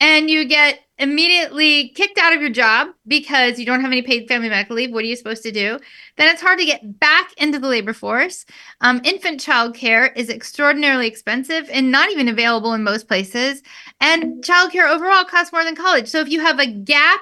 [0.00, 4.28] and you get immediately kicked out of your job because you don't have any paid
[4.28, 5.78] family medical leave, what are you supposed to do?
[6.16, 8.44] Then it's hard to get back into the labor force.
[8.80, 13.62] Um, infant child care is extraordinarily expensive and not even available in most places.
[14.00, 16.08] And childcare overall costs more than college.
[16.08, 17.20] So if you have a gap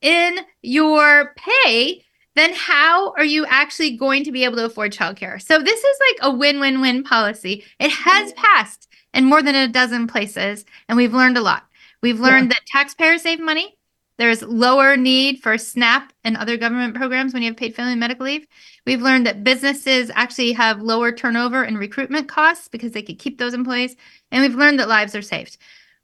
[0.00, 5.42] in your pay, then how are you actually going to be able to afford childcare?
[5.42, 7.64] So this is like a win-win-win policy.
[7.80, 11.67] It has passed in more than a dozen places, and we've learned a lot.
[12.02, 12.54] We've learned yeah.
[12.54, 13.76] that taxpayers save money.
[14.18, 18.26] There's lower need for SNAP and other government programs when you have paid family medical
[18.26, 18.46] leave.
[18.84, 23.38] We've learned that businesses actually have lower turnover and recruitment costs because they could keep
[23.38, 23.94] those employees.
[24.32, 25.56] And we've learned that lives are saved.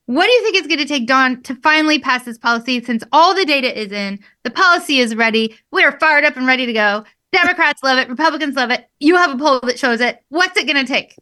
[0.06, 3.02] What do you think it's going to take, Dawn, to finally pass this policy since
[3.10, 4.20] all the data is in?
[4.44, 5.56] The policy is ready.
[5.72, 7.04] We are fired up and ready to go.
[7.32, 8.08] Democrats love it.
[8.08, 8.86] Republicans love it.
[9.00, 10.20] You have a poll that shows it.
[10.28, 11.16] What's it going to take?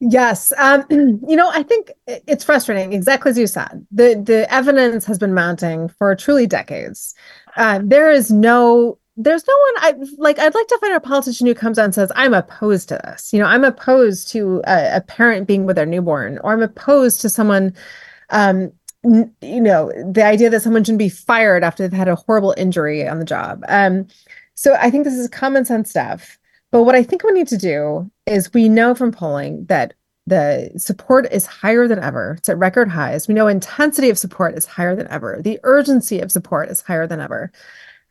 [0.00, 0.52] Yes.
[0.58, 3.86] Um, you know, I think it's frustrating, exactly as you said.
[3.90, 7.14] The the evidence has been mounting for truly decades.
[7.56, 11.46] Uh, there is no there's no one I like I'd like to find a politician
[11.46, 13.32] who comes out and says, I'm opposed to this.
[13.32, 17.20] You know, I'm opposed to a, a parent being with their newborn, or I'm opposed
[17.22, 17.74] to someone
[18.30, 18.72] um
[19.04, 23.06] you know, the idea that someone shouldn't be fired after they've had a horrible injury
[23.06, 23.64] on the job.
[23.68, 24.06] Um,
[24.54, 26.37] so I think this is common sense stuff.
[26.70, 29.94] But what I think we need to do is we know from polling that
[30.26, 32.34] the support is higher than ever.
[32.38, 33.26] It's at record highs.
[33.26, 35.40] We know intensity of support is higher than ever.
[35.42, 37.50] The urgency of support is higher than ever.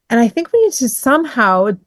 [0.10, 1.78] And I think we need to somehow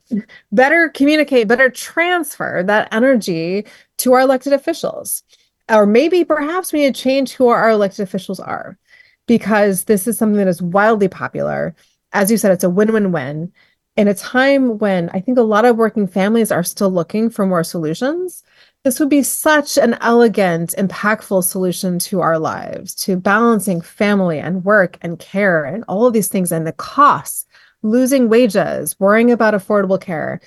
[0.53, 3.67] better communicate, better transfer that energy
[3.99, 5.25] to our elected officials.
[5.69, 8.79] Or maybe perhaps we need to change who our elected officials are
[9.27, 11.75] because this is something that is wildly popular.
[12.13, 13.53] As you said, it's a win win win
[13.97, 17.47] in a time when I think a lot of working families are still looking for
[17.47, 18.43] more solutions,
[18.85, 24.65] this would be such an elegant, impactful solution to our lives, to balancing family and
[24.65, 27.47] work and care and all of these things and the costs,
[27.83, 30.41] losing wages, worrying about affordable care.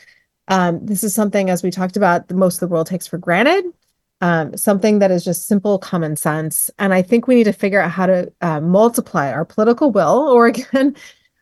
[0.48, 3.66] Um, this is something, as we talked about, most of the world takes for granted.
[4.22, 6.72] um, something that is just simple common sense.
[6.80, 10.30] And I think we need to figure out how to uh, multiply our political will,
[10.30, 10.96] or again,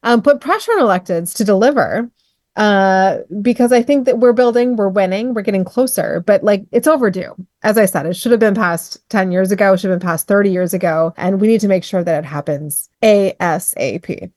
[0.03, 2.09] um, put pressure on electeds to deliver.
[2.57, 6.87] Uh, because I think that we're building, we're winning, we're getting closer, but like it's
[6.87, 7.33] overdue.
[7.63, 10.05] As I said, it should have been passed 10 years ago, it should have been
[10.05, 11.13] passed 30 years ago.
[11.15, 14.31] And we need to make sure that it happens ASAP.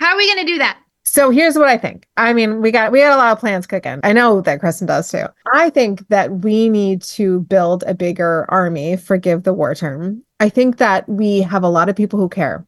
[0.00, 0.78] How are we going to do that?
[1.04, 2.06] So here's what I think.
[2.16, 4.00] I mean, we got we got a lot of plans cooking.
[4.02, 5.26] I know that Kristin does too.
[5.52, 10.22] I think that we need to build a bigger army, forgive the war term.
[10.40, 12.66] I think that we have a lot of people who care.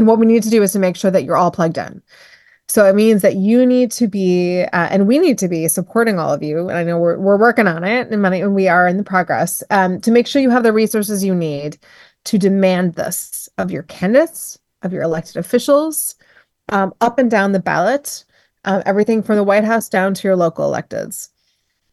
[0.00, 2.00] And what we need to do is to make sure that you're all plugged in.
[2.68, 6.18] So it means that you need to be, uh, and we need to be supporting
[6.18, 6.70] all of you.
[6.70, 9.62] And I know we're, we're working on it and many, we are in the progress
[9.68, 11.76] um, to make sure you have the resources you need
[12.24, 16.14] to demand this of your candidates, of your elected officials,
[16.70, 18.24] um, up and down the ballot,
[18.64, 21.28] uh, everything from the White House down to your local electeds.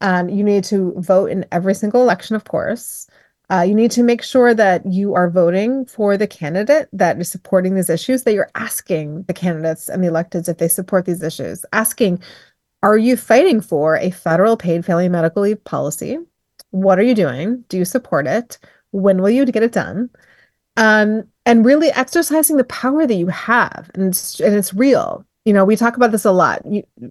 [0.00, 3.06] Um, you need to vote in every single election, of course.
[3.50, 7.30] Uh, you need to make sure that you are voting for the candidate that is
[7.30, 11.22] supporting these issues, that you're asking the candidates and the electeds if they support these
[11.22, 12.20] issues, asking,
[12.82, 16.18] are you fighting for a federal paid family medical leave policy?
[16.70, 17.64] What are you doing?
[17.68, 18.58] Do you support it?
[18.90, 20.10] When will you get it done?
[20.76, 25.52] Um, and really exercising the power that you have and it's, and it's real you
[25.52, 26.62] know we talk about this a lot.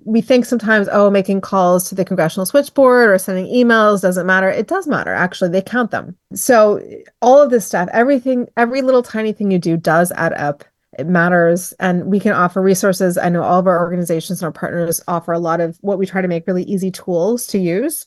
[0.05, 4.49] We think sometimes oh making calls to the congressional switchboard or sending emails doesn't matter.
[4.49, 5.49] It does matter actually.
[5.49, 6.15] They count them.
[6.33, 6.81] So
[7.21, 10.63] all of this stuff everything every little tiny thing you do does add up.
[10.97, 11.73] It matters.
[11.79, 13.17] And we can offer resources.
[13.17, 16.05] I know all of our organizations and our partners offer a lot of what we
[16.05, 18.05] try to make really easy tools to use.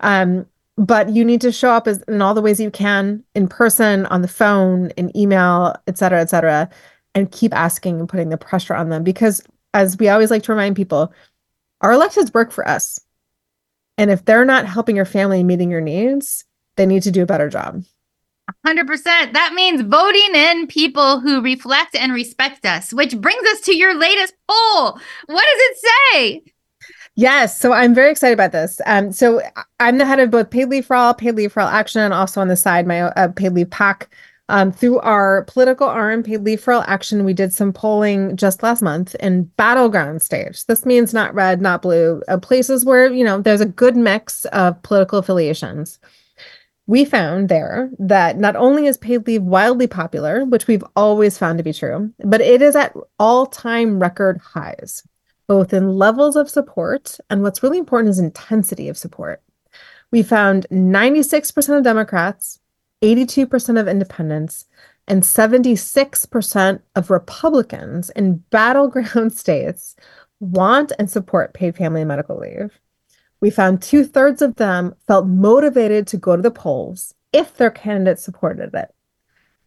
[0.00, 0.46] Um,
[0.76, 4.06] but you need to show up as, in all the ways you can in person
[4.06, 6.68] on the phone in email et cetera et cetera
[7.14, 9.42] and keep asking and putting the pressure on them because
[9.76, 11.12] as we always like to remind people
[11.80, 13.00] our electeds work for us
[13.98, 16.44] and if they're not helping your family meeting your needs
[16.76, 17.82] they need to do a better job
[18.66, 19.04] 100%.
[19.32, 23.98] That means voting in people who reflect and respect us, which brings us to your
[23.98, 24.92] latest poll.
[25.26, 26.42] What does it say?
[27.16, 28.80] Yes, so I'm very excited about this.
[28.86, 29.40] Um, so
[29.80, 32.12] I'm the head of both Paid Leave for All, Paid Leave for All Action, and
[32.12, 34.08] also on the side my uh, Paid Leave PAC.
[34.48, 38.62] Um, through our political arm, Paid Leave for All Action, we did some polling just
[38.62, 40.64] last month in battleground states.
[40.64, 44.44] This means not red, not blue, uh, places where you know there's a good mix
[44.46, 45.98] of political affiliations.
[46.86, 51.58] We found there that not only is paid leave wildly popular, which we've always found
[51.58, 55.02] to be true, but it is at all-time record highs
[55.46, 59.42] both in levels of support and what's really important is intensity of support.
[60.10, 62.60] We found 96% of Democrats,
[63.02, 64.66] 82% of independents,
[65.08, 69.96] and 76% of Republicans in battleground states
[70.40, 72.78] want and support paid family medical leave.
[73.40, 77.70] We found two thirds of them felt motivated to go to the polls if their
[77.70, 78.92] candidate supported it.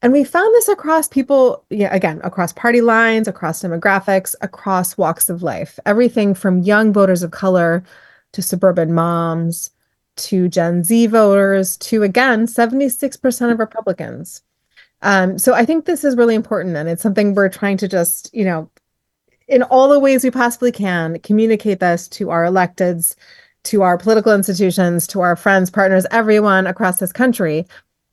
[0.01, 5.29] And we found this across people, yeah, again, across party lines, across demographics, across walks
[5.29, 5.77] of life.
[5.85, 7.83] Everything from young voters of color
[8.31, 9.71] to suburban moms
[10.25, 14.41] to Gen Z voters to, again, 76% of Republicans.
[15.01, 16.75] Um, so I think this is really important.
[16.75, 18.69] And it's something we're trying to just, you know,
[19.47, 23.15] in all the ways we possibly can, communicate this to our electeds,
[23.63, 27.65] to our political institutions, to our friends, partners, everyone across this country,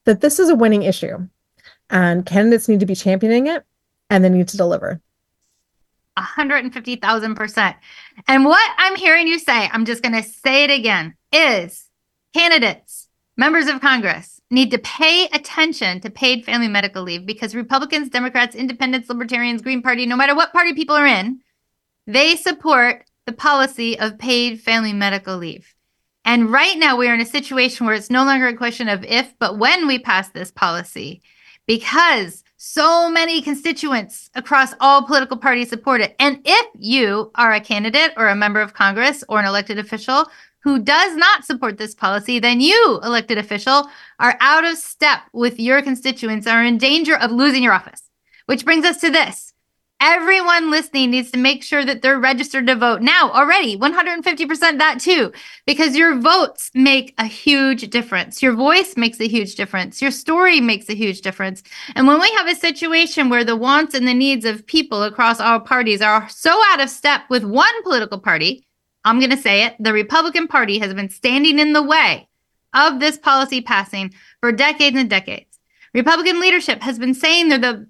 [0.05, 1.19] that this is a winning issue
[1.91, 3.65] and candidates need to be championing it
[4.11, 5.01] and they need to deliver
[6.19, 7.75] 150,000%.
[8.27, 11.86] And what I'm hearing you say, I'm just going to say it again, is
[12.37, 13.09] candidates,
[13.39, 18.55] members of Congress need to pay attention to paid family medical leave because Republicans, Democrats,
[18.55, 21.41] Independents, Libertarians, Green Party, no matter what party people are in,
[22.07, 25.75] they support the policy of paid family medical leave.
[26.27, 29.03] And right now, we are in a situation where it's no longer a question of
[29.05, 31.23] if, but when we pass this policy
[31.67, 36.15] because so many constituents across all political parties support it.
[36.19, 40.27] And if you are a candidate or a member of Congress or an elected official
[40.63, 43.89] who does not support this policy, then you, elected official,
[44.19, 48.03] are out of step with your constituents, are in danger of losing your office.
[48.47, 49.53] Which brings us to this.
[49.99, 55.01] Everyone listening needs to make sure that they're registered to vote now already, 150% that
[55.01, 55.33] too,
[55.67, 58.43] because your votes make a huge difference.
[58.43, 60.03] Your voice makes a huge difference.
[60.03, 61.63] Your story makes a huge difference.
[61.95, 65.41] And when we have a situation where the wants and the needs of people across
[65.41, 68.66] all parties are so out of step with one political party,
[69.07, 72.29] I'm going to say it, the Republican Party has been standing in the way
[72.75, 75.61] of this policy passing for decades and decades.
[75.95, 77.89] Republican leadership has been saying they're the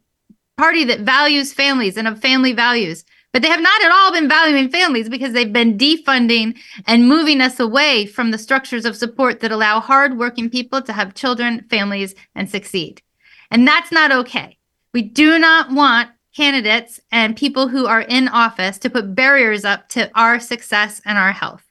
[0.59, 3.05] party that values families and of family values.
[3.33, 6.57] But they have not at all been valuing families because they've been defunding
[6.87, 11.15] and moving us away from the structures of support that allow hardworking people to have
[11.15, 13.03] children, families, and succeed.
[13.51, 14.57] And that's not okay.
[14.93, 19.89] We do not want candidates and people who are in office to put barriers up
[19.89, 21.65] to our success and our health.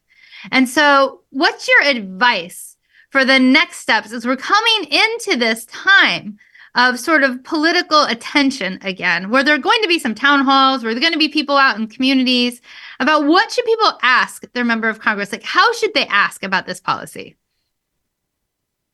[0.51, 2.75] And so, what's your advice
[3.09, 6.37] for the next steps as we're coming into this time
[6.75, 10.83] of sort of political attention again, where there are going to be some town halls,
[10.83, 12.59] where there are going to be people out in communities
[12.99, 15.31] about what should people ask their member of Congress?
[15.31, 17.37] Like, how should they ask about this policy?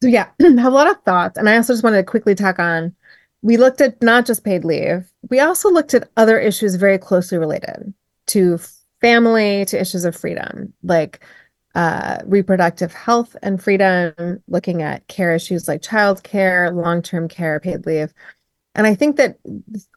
[0.02, 1.38] So yeah, I have a lot of thoughts.
[1.38, 2.96] And I also just wanted to quickly tack on.
[3.42, 7.38] We looked at not just paid leave, we also looked at other issues very closely
[7.38, 7.94] related
[8.28, 8.60] to
[9.02, 11.26] family, to issues of freedom, like
[11.76, 17.60] uh, reproductive health and freedom, looking at care issues like child care, long term care,
[17.60, 18.14] paid leave.
[18.76, 19.38] And I think that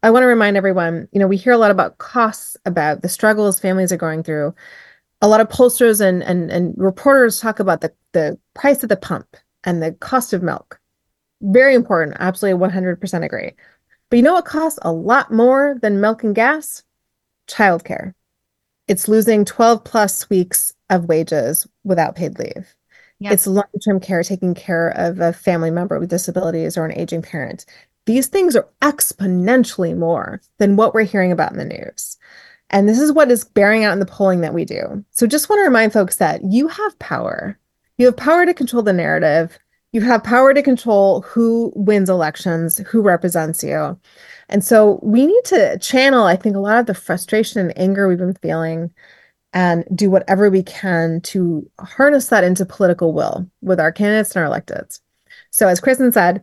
[0.03, 3.09] I want to remind everyone you know, we hear a lot about costs, about the
[3.09, 4.55] struggles families are going through.
[5.23, 8.97] A lot of pollsters and, and, and reporters talk about the, the price of the
[8.97, 10.81] pump and the cost of milk.
[11.45, 12.17] Very important.
[12.21, 13.53] Absolutely 100% agree.
[14.09, 16.83] But you know what costs a lot more than milk and gas?
[17.49, 18.15] Childcare.
[18.89, 22.75] It's losing 12 plus weeks of wages without paid leave.
[23.21, 23.33] Yep.
[23.33, 27.23] It's long term care, taking care of a family member with disabilities or an aging
[27.23, 27.67] parent.
[28.07, 32.19] These things are exponentially more than what we're hearing about in the news.
[32.71, 35.05] And this is what is bearing out in the polling that we do.
[35.11, 37.59] So just want to remind folks that you have power.
[37.99, 39.59] You have power to control the narrative.
[39.95, 43.97] You have power to control who wins elections, who represents you.
[44.49, 48.09] And so we need to channel, I think, a lot of the frustration and anger
[48.09, 48.91] we've been feeling
[49.53, 54.45] and do whatever we can to harness that into political will with our candidates and
[54.45, 54.99] our electeds.
[55.51, 56.43] So, as Kristin said,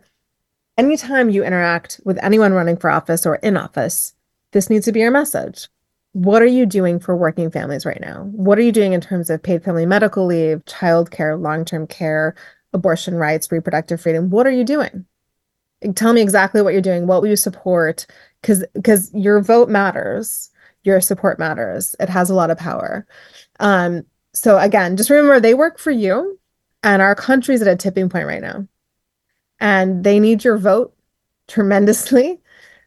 [0.77, 4.13] anytime you interact with anyone running for office or in office,
[4.53, 5.67] this needs to be your message.
[6.13, 8.29] What are you doing for working families right now?
[8.31, 12.33] What are you doing in terms of paid family medical leave, childcare, long term care,
[12.73, 14.29] abortion rights, reproductive freedom?
[14.29, 15.05] What are you doing?
[15.95, 17.07] Tell me exactly what you're doing.
[17.07, 18.05] What will you support?
[18.41, 20.51] Because because your vote matters
[20.83, 21.95] your support matters.
[21.99, 23.05] It has a lot of power.
[23.59, 26.39] Um, so again, just remember they work for you,
[26.83, 28.67] and our country's at a tipping point right now,
[29.59, 30.95] and they need your vote
[31.47, 32.39] tremendously.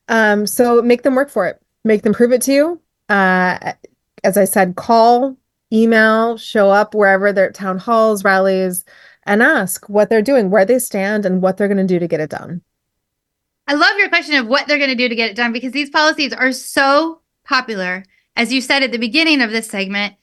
[0.08, 1.60] Um, so make them work for it.
[1.84, 2.80] Make them prove it to you.
[3.08, 3.72] Uh,
[4.22, 5.36] as I said, call,
[5.72, 8.84] email, show up wherever they're at town halls, rallies,
[9.26, 12.08] and ask what they're doing, where they stand, and what they're going to do to
[12.08, 12.62] get it done.
[13.66, 15.72] I love your question of what they're going to do to get it done because
[15.72, 18.04] these policies are so popular.
[18.36, 20.14] As you said at the beginning of this segment,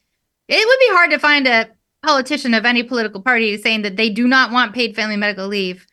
[0.47, 1.69] it would be hard to find a
[2.03, 5.87] politician of any political party saying that they do not want paid family medical leave.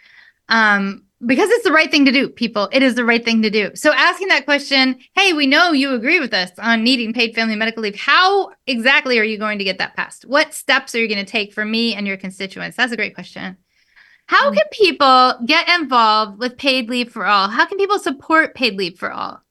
[0.49, 2.69] Um, because it's the right thing to do, people.
[2.73, 3.71] It is the right thing to do.
[3.75, 7.57] So asking that question, hey, we know you agree with us on needing paid family
[7.57, 7.97] medical leave.
[7.97, 10.25] How exactly are you going to get that passed?
[10.25, 12.77] What steps are you going to take for me and your constituents?
[12.77, 13.57] That's a great question.
[14.27, 14.55] How mm.
[14.55, 17.49] can people get involved with paid leave for all?
[17.49, 19.43] How can people support paid leave for all?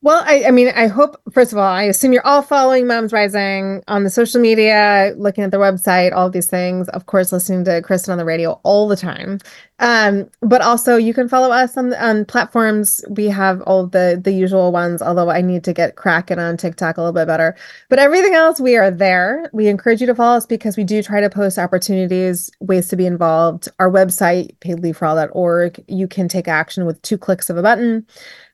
[0.00, 3.82] Well, I, I, mean, I hope, first of all, I assume you're all following MomsRising
[3.88, 6.88] on the social media, looking at their website, all these things.
[6.90, 9.40] Of course, listening to Kristin on the radio all the time.
[9.80, 13.04] Um, but also, you can follow us on, on platforms.
[13.08, 16.96] We have all the the usual ones, although I need to get cracking on TikTok
[16.96, 17.56] a little bit better.
[17.88, 19.50] But everything else, we are there.
[19.52, 22.96] We encourage you to follow us because we do try to post opportunities, ways to
[22.96, 23.68] be involved.
[23.80, 28.06] Our website, paidleaveforall.org, you can take action with two clicks of a button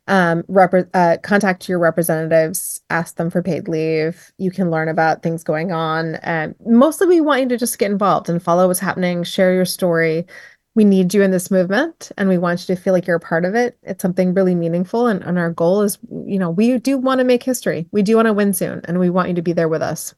[0.07, 4.33] um, rep- uh, contact your representatives, ask them for paid leave.
[4.39, 6.17] You can learn about things going on.
[6.17, 9.65] And mostly, we want you to just get involved and follow what's happening, share your
[9.65, 10.27] story.
[10.75, 13.21] We need you in this movement and we want you to feel like you're a
[13.21, 13.79] part of it.
[13.85, 15.07] It's something really meaningful.
[15.07, 17.87] And, and our goal is, you know, we do want to make history.
[17.93, 20.17] We do want to win soon and we want you to be there with us.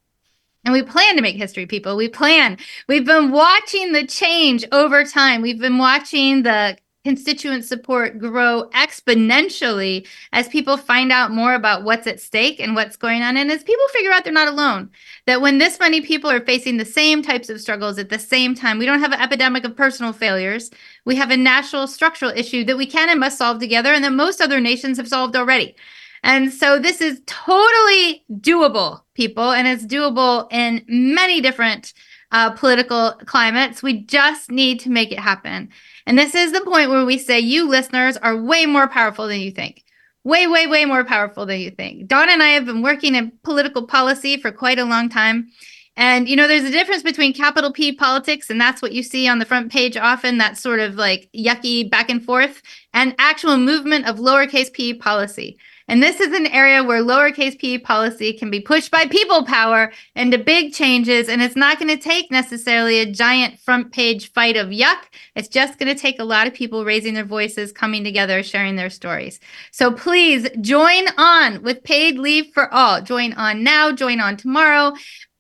[0.65, 1.95] And we plan to make history, people.
[1.95, 2.57] We plan.
[2.89, 5.43] We've been watching the change over time.
[5.43, 6.77] We've been watching the
[7.07, 12.97] constituent support grow exponentially as people find out more about what's at stake and what's
[12.97, 13.37] going on.
[13.37, 14.91] And as people figure out they're not alone,
[15.27, 18.57] that when this many people are facing the same types of struggles at the same
[18.57, 20.69] time, we don't have an epidemic of personal failures.
[21.05, 24.13] We have a national structural issue that we can and must solve together and that
[24.13, 25.77] most other nations have solved already.
[26.25, 31.95] And so this is totally doable, people, and it's doable in many different
[32.33, 33.83] uh, political climates.
[33.83, 35.71] We just need to make it happen.
[36.07, 39.41] And this is the point where we say you listeners are way more powerful than
[39.41, 39.85] you think.
[40.25, 42.09] Way, way, way more powerful than you think.
[42.09, 45.49] Dawn and I have been working in political policy for quite a long time.
[45.97, 49.27] And, you know, there's a difference between capital P politics, and that's what you see
[49.27, 52.61] on the front page often, that sort of like yucky back and forth,
[52.93, 55.57] and actual movement of lowercase p policy.
[55.89, 59.93] And this is an area where lowercase p policy can be pushed by people power
[60.15, 61.29] into big changes.
[61.29, 64.99] And it's not going to take necessarily a giant front page fight of yuck.
[65.35, 68.77] It's just going to take a lot of people raising their voices, coming together, sharing
[68.77, 69.39] their stories.
[69.71, 73.01] So please join on with paid leave for all.
[73.01, 74.95] Join on now, join on tomorrow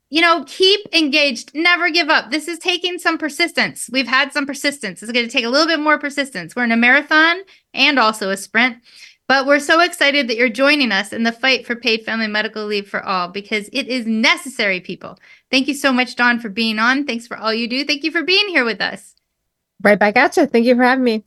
[0.08, 2.30] you know, keep engaged, never give up.
[2.30, 3.90] This is taking some persistence.
[3.92, 5.02] We've had some persistence.
[5.02, 6.54] It's going to take a little bit more persistence.
[6.54, 7.40] We're in a marathon
[7.74, 8.78] and also a sprint.
[9.28, 12.64] But we're so excited that you're joining us in the fight for paid family medical
[12.64, 15.18] leave for all because it is necessary, people.
[15.50, 17.04] Thank you so much, Dawn, for being on.
[17.04, 17.84] Thanks for all you do.
[17.84, 19.16] Thank you for being here with us.
[19.82, 20.46] Right back at you.
[20.46, 21.24] Thank you for having me.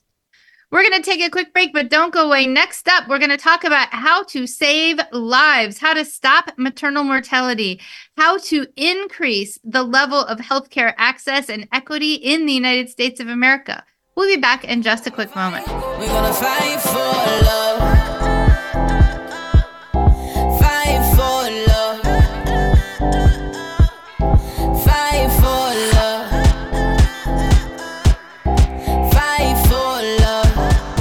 [0.72, 2.46] We're going to take a quick break, but don't go away.
[2.46, 7.04] Next up, we're going to talk about how to save lives, how to stop maternal
[7.04, 7.82] mortality,
[8.18, 13.28] how to increase the level of healthcare access and equity in the United States of
[13.28, 13.84] America.
[14.16, 15.66] We'll be back in just a quick moment.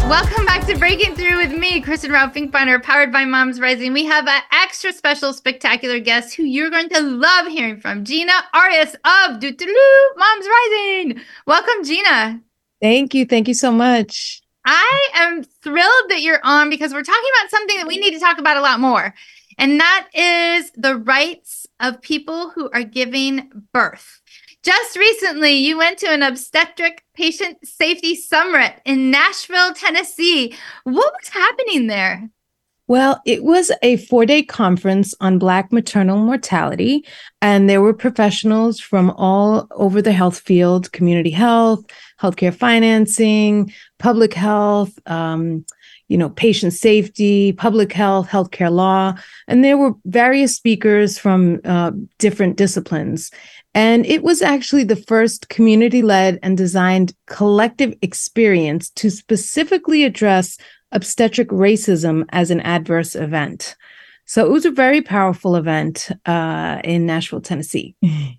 [0.09, 3.93] Welcome back to Breaking Through with me, Kristin Rowe-Finkbeiner, powered by MomsRising.
[3.93, 8.33] We have an extra special, spectacular guest who you're going to love hearing from, Gina
[8.55, 11.21] Arias of Doo MomsRising.
[11.47, 12.41] Welcome, Gina.
[12.81, 13.27] Thank you.
[13.27, 14.41] Thank you so much.
[14.65, 18.19] I am thrilled that you're on because we're talking about something that we need to
[18.19, 19.13] talk about a lot more.
[19.59, 24.18] And that is the rights of people who are giving birth.
[24.69, 30.55] Just recently, you went to an obstetric patient safety summit in Nashville, Tennessee.
[30.85, 32.29] What was happening there?
[32.87, 37.07] Well, it was a four day conference on Black maternal mortality,
[37.41, 41.87] and there were professionals from all over the health field community health,
[42.21, 45.65] healthcare financing, public health, um,
[46.09, 49.15] you know, patient safety, public health, healthcare law.
[49.47, 53.31] And there were various speakers from uh, different disciplines.
[53.75, 60.59] And it was actually the first community led and designed collective experience to specifically address
[60.93, 63.77] obstetric racism as an adverse event.
[64.25, 67.95] So it was a very powerful event uh, in Nashville, Tennessee.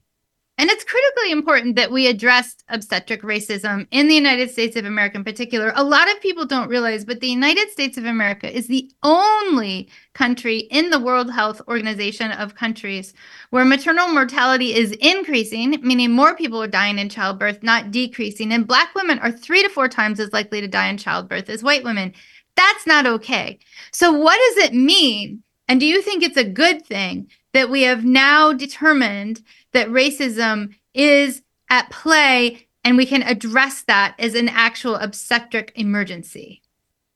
[0.59, 5.15] And it's critically important that we address obstetric racism in the United States of America
[5.15, 5.71] in particular.
[5.73, 9.87] A lot of people don't realize, but the United States of America is the only
[10.13, 13.13] country in the World Health Organization of countries
[13.51, 18.51] where maternal mortality is increasing, meaning more people are dying in childbirth, not decreasing.
[18.51, 21.63] And Black women are three to four times as likely to die in childbirth as
[21.63, 22.13] white women.
[22.57, 23.59] That's not okay.
[23.93, 25.41] So, what does it mean?
[25.69, 29.41] And do you think it's a good thing that we have now determined
[29.73, 36.61] that racism is at play and we can address that as an actual obstetric emergency?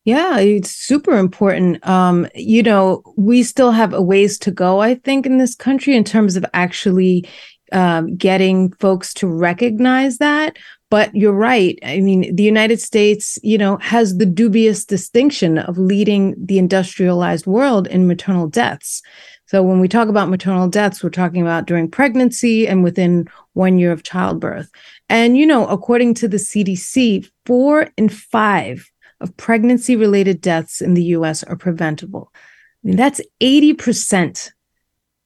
[0.06, 1.86] Yeah, it's super important.
[1.88, 5.96] Um, you know, we still have a ways to go, I think, in this country
[5.96, 7.26] in terms of actually
[7.72, 10.58] um, getting folks to recognize that.
[10.90, 11.80] But you're right.
[11.84, 17.48] I mean, the United States, you know, has the dubious distinction of leading the industrialized
[17.48, 19.02] world in maternal deaths.
[19.46, 23.78] So when we talk about maternal deaths, we're talking about during pregnancy and within one
[23.78, 24.70] year of childbirth.
[25.10, 28.90] And, you know, according to the CDC, four in five
[29.20, 32.32] of pregnancy related deaths in the US are preventable.
[32.34, 34.52] I mean, that's 80%,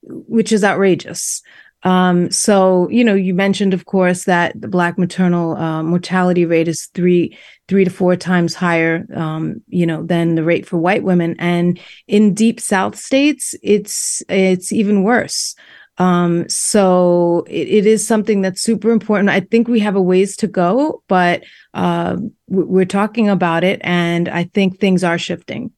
[0.01, 1.41] which is outrageous.
[1.83, 6.67] Um, so, you know, you mentioned, of course, that the Black maternal uh, mortality rate
[6.67, 11.03] is three, three to four times higher, um, you know, than the rate for white
[11.03, 11.35] women.
[11.39, 15.55] And in deep South states, it's it's even worse.
[15.99, 19.29] Um, so it, it is something that's super important.
[19.29, 22.17] I think we have a ways to go, but uh,
[22.47, 25.71] we're talking about it, and I think things are shifting.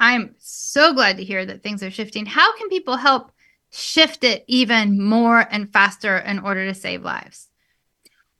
[0.00, 2.26] I'm so glad to hear that things are shifting.
[2.26, 3.30] How can people help
[3.72, 7.48] shift it even more and faster in order to save lives?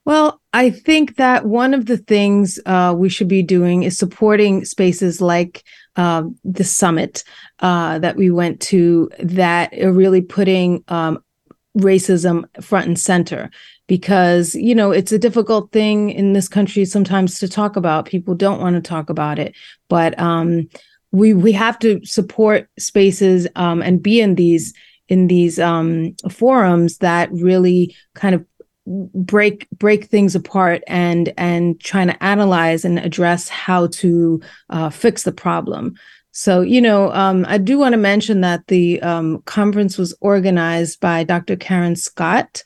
[0.04, 4.64] Well, I think that one of the things uh, we should be doing is supporting
[4.64, 5.62] spaces like
[5.96, 7.22] uh, the summit
[7.60, 11.22] uh, that we went to that are really putting um,
[11.78, 13.50] racism front and center.
[13.88, 18.06] Because you know it's a difficult thing in this country sometimes to talk about.
[18.06, 19.54] People don't want to talk about it.
[19.88, 20.68] But um,
[21.10, 24.72] we we have to support spaces um, and be in these
[25.08, 28.44] in these um, forums that really kind of
[28.86, 34.40] break break things apart and and trying to analyze and address how to
[34.70, 35.94] uh, fix the problem.
[36.32, 40.98] So you know um, i do want to mention that the um, conference was organized
[40.98, 42.62] by dr karen scott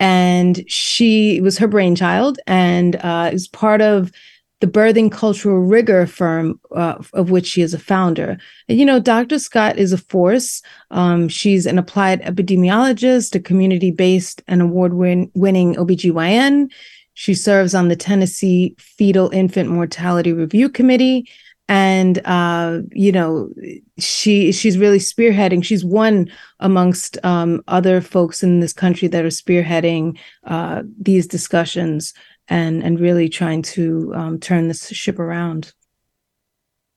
[0.00, 4.12] and she was her brainchild and uh, part of
[4.60, 8.38] the Birthing Cultural Rigor firm, uh, of which she is a founder.
[8.68, 9.38] And, you know, Dr.
[9.38, 10.62] Scott is a force.
[10.90, 15.30] Um, she's an applied epidemiologist, a community based and award winning
[15.74, 16.70] OBGYN.
[17.14, 21.28] She serves on the Tennessee Fetal Infant Mortality Review Committee
[21.68, 23.50] and uh, you know
[23.98, 26.30] she she's really spearheading she's one
[26.60, 32.14] amongst um, other folks in this country that are spearheading uh, these discussions
[32.48, 35.72] and and really trying to um, turn this ship around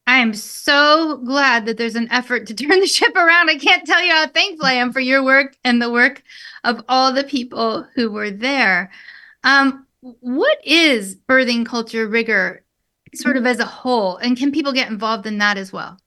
[0.07, 3.49] I am so glad that there's an effort to turn the ship around.
[3.49, 6.23] I can't tell you how thankful I am for your work and the work
[6.63, 8.91] of all the people who were there.
[9.43, 12.63] Um, what is birthing culture rigor
[13.13, 14.17] sort of as a whole?
[14.17, 15.97] And can people get involved in that as well?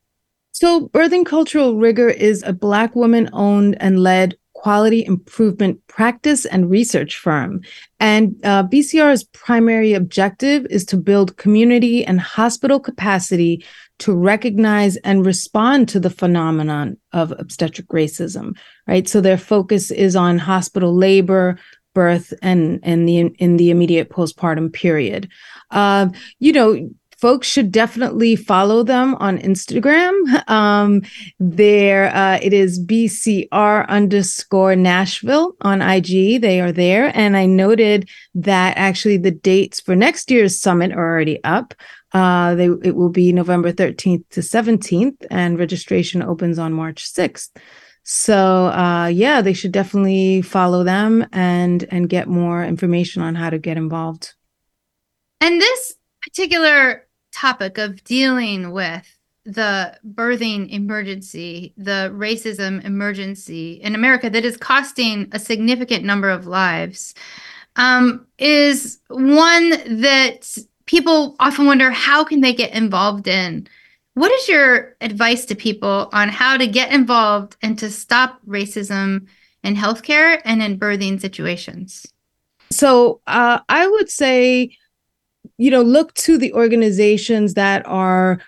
[0.53, 6.71] So, Birthing Cultural Rigor is a Black woman owned and led quality improvement practice and
[6.71, 7.61] research firm.
[8.01, 13.62] And uh, BCR's primary objective is to build community and hospital capacity
[13.99, 18.57] to recognize and respond to the phenomenon of obstetric racism,
[18.89, 19.07] right?
[19.07, 21.59] So their focus is on hospital labor,
[21.93, 25.29] birth, and, and the in the immediate postpartum period.
[25.73, 26.09] Uh,
[26.39, 26.89] you know,
[27.19, 30.12] folks should definitely follow them on Instagram.
[30.55, 31.03] Um,
[31.41, 36.41] there, uh, it is BCR underscore Nashville on IG.
[36.41, 37.11] They are there.
[37.17, 41.75] And I noted that actually the dates for next year's summit are already up.
[42.12, 47.51] Uh, they, it will be November 13th to 17th, and registration opens on March 6th.
[48.05, 53.49] So uh, yeah, they should definitely follow them and and get more information on how
[53.49, 54.35] to get involved.
[55.41, 55.95] And this
[56.35, 64.57] particular topic of dealing with the birthing emergency, the racism emergency in America that is
[64.57, 67.14] costing a significant number of lives,
[67.76, 69.70] um, is one
[70.01, 73.68] that people often wonder how can they get involved in.
[74.14, 79.28] What is your advice to people on how to get involved and to stop racism
[79.62, 82.07] in healthcare and in birthing situations?
[82.72, 84.76] So uh, I would say
[85.59, 88.41] you know, look to the organizations that are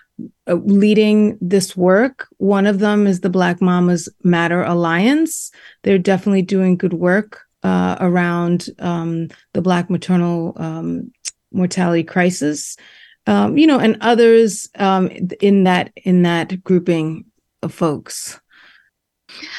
[0.47, 2.27] uh, leading this work.
[2.37, 5.51] One of them is the Black Mamas Matter Alliance.
[5.83, 11.11] They're definitely doing good work uh, around um, the Black maternal um,
[11.51, 12.77] mortality crisis.
[13.25, 15.09] Um, you know, and others um,
[15.41, 17.25] in that in that grouping
[17.61, 18.39] of folks.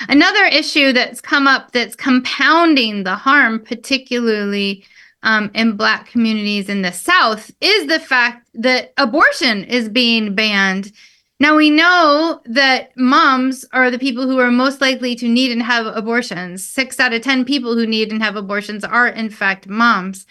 [0.08, 4.84] Another issue that's come up that's compounding the harm, particularly
[5.22, 10.92] um, in Black communities in the South is the fact that abortion is being banned.
[11.40, 15.62] Now, we know that moms are the people who are most likely to need and
[15.62, 16.64] have abortions.
[16.64, 20.26] Six out of 10 people who need and have abortions are, in fact, moms.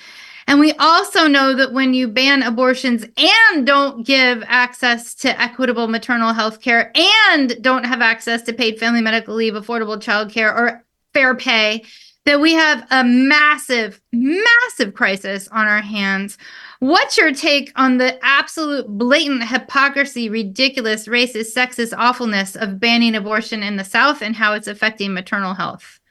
[0.47, 5.87] And we also know that when you ban abortions and don't give access to equitable
[5.87, 10.55] maternal health care and don't have access to paid family medical leave, affordable child care,
[10.55, 10.83] or
[11.13, 11.83] fair pay,
[12.27, 16.37] that we have a massive, massive crisis on our hands.
[16.79, 23.63] What's your take on the absolute blatant hypocrisy, ridiculous, racist, sexist awfulness of banning abortion
[23.63, 26.01] in the South and how it's affecting maternal health?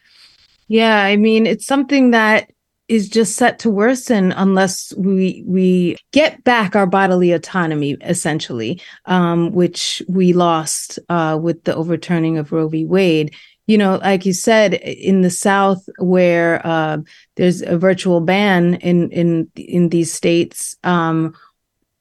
[0.68, 2.50] Yeah, I mean, it's something that
[2.88, 9.50] is just set to worsen unless we we get back our bodily autonomy essentially um,
[9.50, 13.34] which we lost uh, with the overturning of roe v wade
[13.66, 16.98] you know, like you said, in the South, where uh,
[17.34, 21.34] there's a virtual ban in in in these states, um,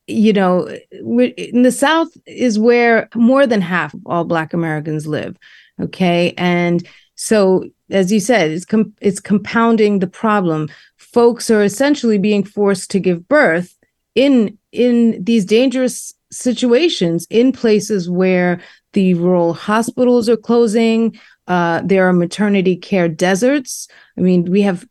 [0.07, 5.37] you know, in the South is where more than half of all Black Americans live.
[5.81, 10.69] Okay, and so as you said, it's com- it's compounding the problem.
[10.97, 13.75] Folks are essentially being forced to give birth
[14.13, 18.59] in in these dangerous situations in places where
[18.93, 21.17] the rural hospitals are closing
[21.47, 23.87] uh, there are maternity care deserts.
[24.17, 24.87] I mean, we have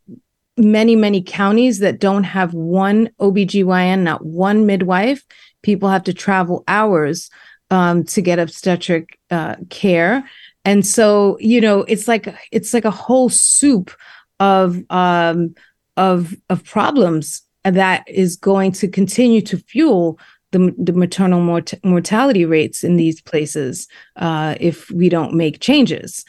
[0.57, 5.25] many, many counties that don't have one OBGYN, not one midwife.
[5.63, 7.31] People have to travel hours
[7.71, 10.29] um, to get obstetric uh, care.
[10.65, 13.91] And so, you know, it's like it's like a whole soup
[14.41, 15.55] of um,
[15.97, 20.19] of of problems that is going to continue to fuel
[20.53, 26.25] the, the maternal mort- mortality rates in these places uh, if we don't make changes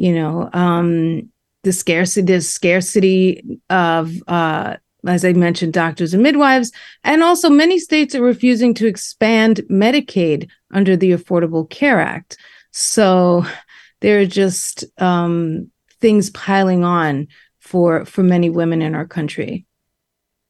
[0.00, 1.30] you know um,
[1.62, 4.76] the scarcity the scarcity of uh,
[5.06, 6.72] as I mentioned, doctors and midwives,
[7.04, 12.36] and also many states are refusing to expand Medicaid under the Affordable Care Act.
[12.70, 13.44] So
[14.00, 15.70] there are just um,
[16.00, 17.28] things piling on
[17.58, 19.66] for for many women in our country.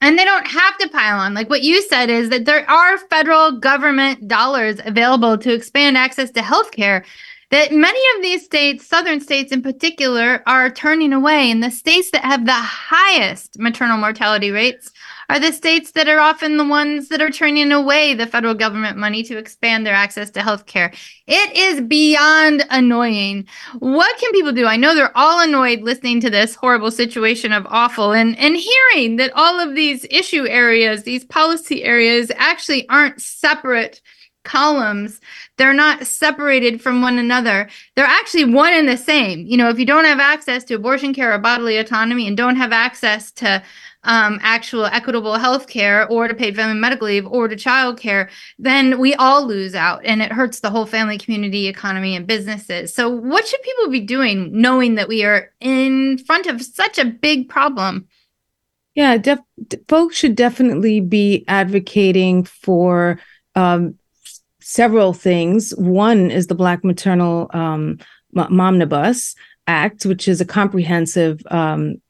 [0.03, 1.35] And they don't have to pile on.
[1.35, 6.31] Like what you said is that there are federal government dollars available to expand access
[6.31, 7.05] to healthcare
[7.51, 11.51] that many of these states, southern states in particular, are turning away.
[11.51, 14.93] And the states that have the highest maternal mortality rates
[15.29, 18.97] are the states that are often the ones that are turning away the federal government
[18.97, 20.93] money to expand their access to health care.
[21.27, 23.47] It is beyond annoying.
[23.79, 24.67] What can people do?
[24.67, 29.17] I know they're all annoyed listening to this horrible situation of awful and, and hearing
[29.17, 34.01] that all of these issue areas, these policy areas actually aren't separate
[34.45, 35.21] columns
[35.59, 39.79] they're not separated from one another they're actually one and the same you know if
[39.79, 43.63] you don't have access to abortion care or bodily autonomy and don't have access to
[44.05, 48.31] um, actual equitable health care or to paid family medical leave or to child care,
[48.59, 52.95] then we all lose out and it hurts the whole family, community, economy, and businesses.
[52.95, 57.05] So, what should people be doing knowing that we are in front of such a
[57.05, 58.09] big problem?
[58.95, 59.41] Yeah, def-
[59.89, 63.21] folks should definitely be advocating for
[63.55, 63.97] um,
[64.71, 65.73] several things.
[65.73, 67.99] One is the Black Maternal um,
[68.35, 69.35] Momnibus,
[69.67, 72.01] Act, which is a comprehensive um,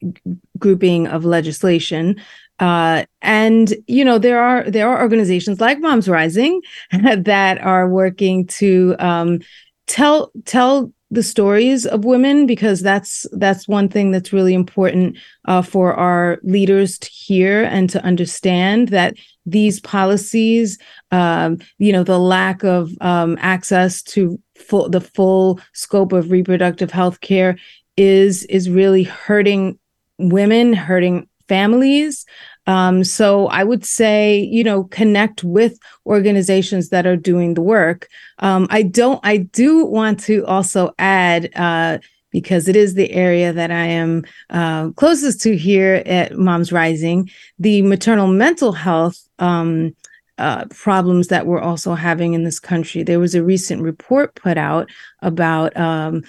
[0.59, 2.21] grouping of legislation.
[2.59, 6.59] Uh, and you know there are there are organizations like MomsRising
[7.23, 9.39] that are working to um,
[9.87, 15.63] tell tell the stories of women because that's that's one thing that's really important uh,
[15.63, 19.15] for our leaders to hear and to understand that
[19.45, 20.77] these policies,
[21.11, 26.91] um, you know, the lack of um, access to full, the full scope of reproductive
[26.91, 27.57] health care
[27.97, 29.77] is is really hurting
[30.17, 32.25] women, hurting families.
[32.67, 38.07] Um, so I would say, you know, connect with organizations that are doing the work.
[38.39, 39.19] Um, I don't.
[39.23, 41.49] I do want to also add.
[41.55, 41.97] Uh,
[42.31, 47.81] because it is the area that I am uh, closest to here at MomsRising, the
[47.81, 49.95] maternal mental health um,
[50.37, 53.03] uh, problems that we're also having in this country.
[53.03, 54.89] There was a recent report put out
[55.21, 56.23] about um,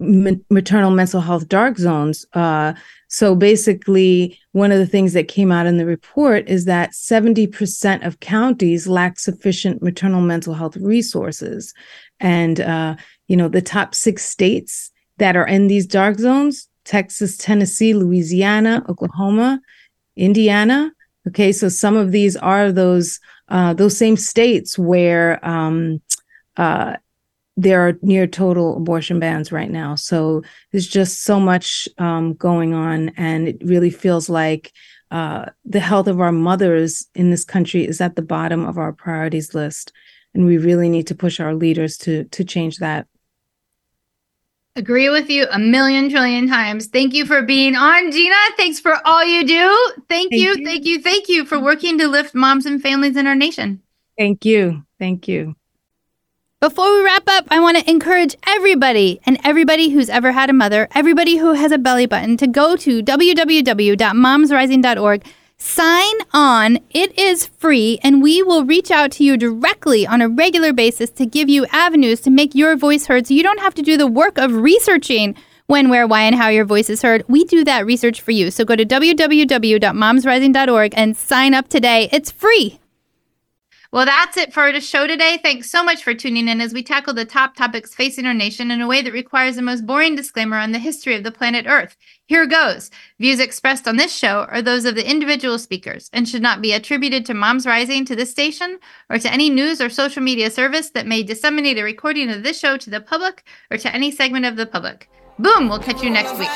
[0.00, 2.26] maternal mental health dark zones.
[2.32, 2.72] Uh,
[3.08, 8.04] so basically, one of the things that came out in the report is that 70%
[8.04, 11.72] of counties lack sufficient maternal mental health resources.
[12.20, 12.96] And, uh,
[13.28, 14.90] you know, the top six states
[15.22, 19.60] that are in these dark zones Texas, Tennessee, Louisiana, Oklahoma,
[20.16, 20.90] Indiana.
[21.28, 26.02] Okay, so some of these are those uh, those same states where um,
[26.56, 26.96] uh,
[27.56, 29.94] there are near total abortion bans right now.
[29.94, 30.42] So
[30.72, 34.72] there's just so much um, going on, and it really feels like
[35.12, 38.92] uh, the health of our mothers in this country is at the bottom of our
[38.92, 39.92] priorities list,
[40.34, 43.06] and we really need to push our leaders to to change that.
[44.74, 46.86] Agree with you a million trillion times.
[46.86, 48.34] Thank you for being on, Gina.
[48.56, 49.92] Thanks for all you do.
[50.08, 53.14] Thank, thank you, you, thank you, thank you for working to lift moms and families
[53.16, 53.82] in our nation.
[54.16, 54.86] Thank you.
[54.98, 55.56] Thank you.
[56.60, 60.54] Before we wrap up, I want to encourage everybody and everybody who's ever had a
[60.54, 65.24] mother, everybody who has a belly button, to go to www.momsrising.org
[65.64, 66.80] Sign on.
[66.90, 71.08] It is free, and we will reach out to you directly on a regular basis
[71.10, 73.96] to give you avenues to make your voice heard so you don't have to do
[73.96, 75.36] the work of researching
[75.68, 77.24] when, where, why, and how your voice is heard.
[77.28, 78.50] We do that research for you.
[78.50, 82.08] So go to www.momsrising.org and sign up today.
[82.10, 82.80] It's free.
[83.92, 85.38] Well, that's it for the show today.
[85.42, 88.70] Thanks so much for tuning in as we tackle the top topics facing our nation
[88.70, 91.66] in a way that requires the most boring disclaimer on the history of the planet
[91.68, 91.94] Earth.
[92.24, 92.90] Here goes.
[93.20, 96.72] Views expressed on this show are those of the individual speakers and should not be
[96.72, 98.78] attributed to MomsRising, to this station,
[99.10, 102.58] or to any news or social media service that may disseminate a recording of this
[102.58, 105.10] show to the public or to any segment of the public.
[105.38, 106.48] Boom, we'll catch you next week.